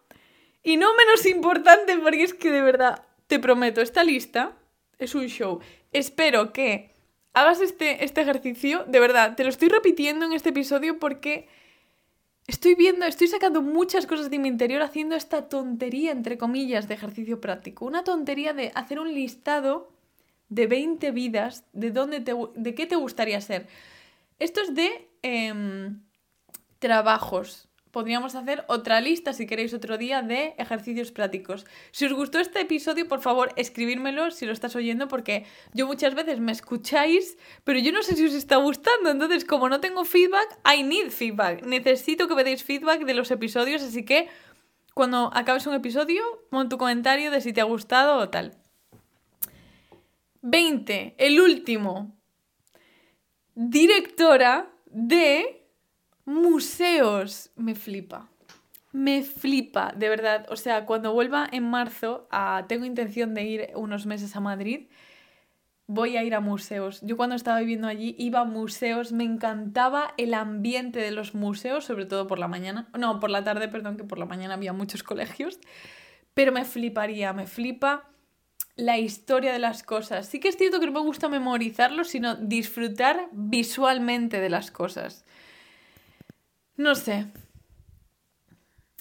y 0.64 0.78
no 0.78 0.96
menos 0.96 1.26
importante, 1.26 1.98
porque 1.98 2.24
es 2.24 2.34
que 2.34 2.52
de 2.52 2.62
verdad, 2.62 3.04
te 3.28 3.40
prometo, 3.40 3.82
esta 3.82 4.04
lista 4.04 4.54
es 4.98 5.16
un 5.16 5.28
show. 5.28 5.60
Espero 5.92 6.54
que 6.54 6.97
hagas 7.40 7.62
este, 7.62 8.04
este 8.04 8.22
ejercicio, 8.22 8.84
de 8.88 9.00
verdad, 9.00 9.36
te 9.36 9.44
lo 9.44 9.50
estoy 9.50 9.70
repitiendo 9.70 10.26
en 10.26 10.34
este 10.34 10.50
episodio 10.50 10.98
porque 10.98 11.48
estoy 12.48 12.74
viendo, 12.74 13.06
estoy 13.06 13.28
sacando 13.28 13.62
muchas 13.62 14.08
cosas 14.08 14.32
de 14.32 14.40
mi 14.40 14.48
interior 14.48 14.82
haciendo 14.82 15.16
esta 15.16 15.48
tontería, 15.48 16.12
entre 16.12 16.40
comillas, 16.40 16.88
de 16.88 16.96
ejercicio 16.96 17.40
práctico. 17.40 17.86
Una 17.86 18.04
tontería 18.04 18.54
de 18.54 18.72
hacer 18.74 19.00
un 19.00 19.14
listado 19.14 19.92
de 20.50 20.66
20 20.66 21.12
vidas 21.12 21.64
de, 21.74 21.92
dónde 21.92 22.22
te, 22.22 22.34
de 22.56 22.74
qué 22.74 22.88
te 22.88 22.96
gustaría 22.96 23.40
ser. 23.40 23.68
Esto 24.40 24.62
es 24.62 24.74
de 24.74 25.08
em, 25.22 26.02
trabajos, 26.80 27.67
podríamos 27.92 28.36
hacer 28.36 28.64
otra 28.68 29.02
lista, 29.02 29.34
si 29.34 29.46
queréis 29.46 29.74
otro 29.74 29.98
día, 29.98 30.22
de 30.22 30.56
ejercicios 30.58 31.12
prácticos. 31.12 31.66
Si 31.92 32.06
os 32.06 32.14
gustó 32.14 32.40
este 32.40 32.62
episodio, 32.62 33.08
por 33.08 33.22
favor, 33.22 33.52
escribírmelo 33.56 34.32
si 34.32 34.46
lo 34.46 34.54
estás 34.54 34.76
oyendo, 34.76 35.08
porque 35.08 35.46
yo 35.74 35.88
muchas 35.88 36.16
veces 36.16 36.40
me 36.40 36.52
escucháis, 36.52 37.38
pero 37.64 37.80
yo 37.80 37.92
no 37.92 38.04
sé 38.04 38.16
si 38.16 38.26
os 38.26 38.34
está 38.34 38.58
gustando. 38.58 39.10
Entonces, 39.10 39.46
como 39.46 39.70
no 39.70 39.80
tengo 39.80 40.06
feedback, 40.06 40.60
I 40.66 40.84
need 40.84 41.10
feedback. 41.10 41.66
Necesito 41.66 42.28
que 42.28 42.36
me 42.36 42.44
deis 42.44 42.64
feedback 42.64 43.06
de 43.06 43.14
los 43.14 43.32
episodios, 43.32 43.82
así 43.82 44.04
que 44.06 44.28
cuando 44.94 45.30
acabes 45.34 45.68
un 45.68 45.76
episodio, 45.76 46.24
pon 46.50 46.70
tu 46.70 46.78
comentario 46.78 47.30
de 47.30 47.42
si 47.42 47.54
te 47.54 47.62
ha 47.62 47.66
gustado 47.66 48.18
o 48.18 48.30
tal. 48.30 48.58
20. 50.42 51.16
El 51.18 51.40
último. 51.40 52.18
Directora 53.54 54.72
de 54.86 55.67
Museos. 56.28 57.52
Me 57.56 57.74
flipa. 57.74 58.28
Me 58.92 59.24
flipa, 59.24 59.94
de 59.96 60.10
verdad. 60.10 60.46
O 60.50 60.58
sea, 60.58 60.86
cuando 60.86 61.14
vuelva 61.14 61.48
en 61.50 61.64
marzo, 61.64 62.28
tengo 62.68 62.84
intención 62.84 63.34
de 63.34 63.44
ir 63.46 63.70
unos 63.76 64.06
meses 64.06 64.36
a 64.36 64.42
Madrid. 64.42 64.90
Voy 65.88 66.18
a 66.18 66.26
ir 66.26 66.36
a 66.36 66.42
museos. 66.42 67.00
Yo 67.02 67.16
cuando 67.16 67.38
estaba 67.38 67.62
viviendo 67.62 67.88
allí 67.88 68.14
iba 68.20 68.42
a 68.42 68.44
museos, 68.44 69.14
me 69.14 69.24
encantaba 69.24 70.14
el 70.18 70.34
ambiente 70.34 71.00
de 71.00 71.12
los 71.12 71.34
museos, 71.34 71.86
sobre 71.86 72.06
todo 72.06 72.28
por 72.28 72.40
la 72.40 72.50
mañana. 72.50 72.90
No, 72.98 73.22
por 73.22 73.30
la 73.30 73.46
tarde, 73.46 73.70
perdón, 73.70 73.96
que 73.96 74.04
por 74.04 74.20
la 74.20 74.26
mañana 74.26 74.56
había 74.56 74.74
muchos 74.74 75.04
colegios. 75.04 75.62
Pero 76.34 76.52
me 76.52 76.66
fliparía, 76.66 77.32
me 77.32 77.48
flipa 77.48 78.10
la 78.76 78.98
historia 78.98 79.54
de 79.54 79.60
las 79.60 79.82
cosas. 79.82 80.28
Sí 80.28 80.42
que 80.42 80.50
es 80.50 80.58
cierto 80.58 80.82
que 80.82 80.88
no 80.88 80.92
me 80.92 81.00
gusta 81.00 81.30
memorizarlo, 81.30 82.04
sino 82.04 82.36
disfrutar 82.36 83.30
visualmente 83.32 84.42
de 84.42 84.50
las 84.50 84.72
cosas. 84.72 85.24
No 86.78 86.94
sé. 86.94 87.26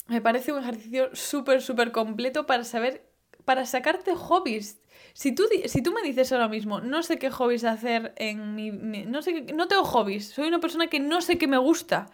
Me 0.08 0.20
parece 0.20 0.52
un 0.52 0.62
ejercicio 0.62 1.10
súper, 1.14 1.60
súper 1.60 1.92
completo 1.92 2.46
para 2.46 2.64
saber, 2.64 3.06
para 3.44 3.66
sacarte 3.66 4.14
hobbies. 4.14 4.80
Si 5.12 5.34
tú, 5.34 5.44
si 5.66 5.82
tú 5.82 5.92
me 5.92 6.02
dices 6.02 6.32
ahora 6.32 6.48
mismo, 6.48 6.80
no 6.80 7.02
sé 7.02 7.18
qué 7.18 7.30
hobbies 7.30 7.64
hacer 7.64 8.14
en 8.16 8.54
mi... 8.54 8.70
no, 8.70 9.22
sé 9.22 9.42
no 9.54 9.68
tengo 9.68 9.84
hobbies, 9.84 10.28
soy 10.28 10.48
una 10.48 10.60
persona 10.60 10.86
que 10.88 11.00
no 11.00 11.20
sé 11.20 11.38
qué 11.38 11.46
me 11.46 11.58
gusta. 11.58 12.06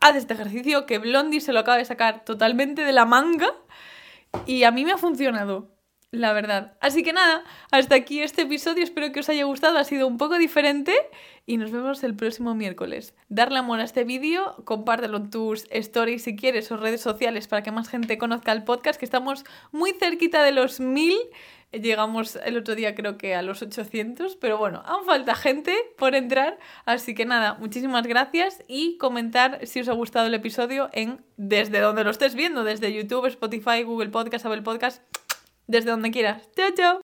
Haz 0.00 0.16
este 0.16 0.34
ejercicio 0.34 0.86
que 0.86 0.98
Blondie 0.98 1.40
se 1.40 1.52
lo 1.52 1.60
acaba 1.60 1.78
de 1.78 1.84
sacar 1.84 2.24
totalmente 2.24 2.82
de 2.82 2.92
la 2.92 3.04
manga 3.04 3.54
y 4.44 4.64
a 4.64 4.70
mí 4.70 4.84
me 4.84 4.92
ha 4.92 4.98
funcionado 4.98 5.75
la 6.10 6.32
verdad. 6.32 6.76
Así 6.80 7.02
que 7.02 7.12
nada, 7.12 7.44
hasta 7.70 7.94
aquí 7.94 8.20
este 8.20 8.42
episodio, 8.42 8.84
espero 8.84 9.12
que 9.12 9.20
os 9.20 9.28
haya 9.28 9.44
gustado, 9.44 9.78
ha 9.78 9.84
sido 9.84 10.06
un 10.06 10.18
poco 10.18 10.38
diferente 10.38 10.94
y 11.46 11.56
nos 11.56 11.70
vemos 11.70 12.02
el 12.04 12.14
próximo 12.14 12.54
miércoles. 12.54 13.14
Darle 13.28 13.58
amor 13.58 13.80
a 13.80 13.84
este 13.84 14.04
vídeo, 14.04 14.56
compártelo 14.64 15.18
en 15.18 15.30
tus 15.30 15.66
stories 15.70 16.22
si 16.22 16.36
quieres 16.36 16.70
o 16.70 16.76
redes 16.76 17.00
sociales 17.00 17.48
para 17.48 17.62
que 17.62 17.72
más 17.72 17.88
gente 17.88 18.18
conozca 18.18 18.52
el 18.52 18.64
podcast, 18.64 18.98
que 18.98 19.04
estamos 19.04 19.44
muy 19.72 19.92
cerquita 19.92 20.42
de 20.42 20.52
los 20.52 20.80
mil. 20.80 21.16
Llegamos 21.72 22.36
el 22.36 22.56
otro 22.56 22.76
día 22.76 22.94
creo 22.94 23.18
que 23.18 23.34
a 23.34 23.42
los 23.42 23.60
800, 23.60 24.36
pero 24.36 24.56
bueno, 24.56 24.82
aún 24.86 25.04
falta 25.04 25.34
gente 25.34 25.76
por 25.98 26.14
entrar, 26.14 26.58
así 26.86 27.14
que 27.14 27.26
nada, 27.26 27.54
muchísimas 27.54 28.06
gracias 28.06 28.62
y 28.68 28.96
comentar 28.98 29.66
si 29.66 29.80
os 29.80 29.88
ha 29.88 29.92
gustado 29.92 30.28
el 30.28 30.34
episodio 30.34 30.88
en 30.92 31.20
desde 31.36 31.80
donde 31.80 32.04
lo 32.04 32.10
estés 32.10 32.36
viendo, 32.36 32.62
desde 32.62 32.92
YouTube, 32.92 33.26
Spotify, 33.26 33.82
Google 33.82 34.10
Podcast, 34.10 34.46
Apple 34.46 34.62
Podcast 34.62 35.02
desde 35.66 35.90
donde 35.90 36.10
quieras. 36.10 36.48
Chao, 36.56 36.70
chao. 36.76 37.15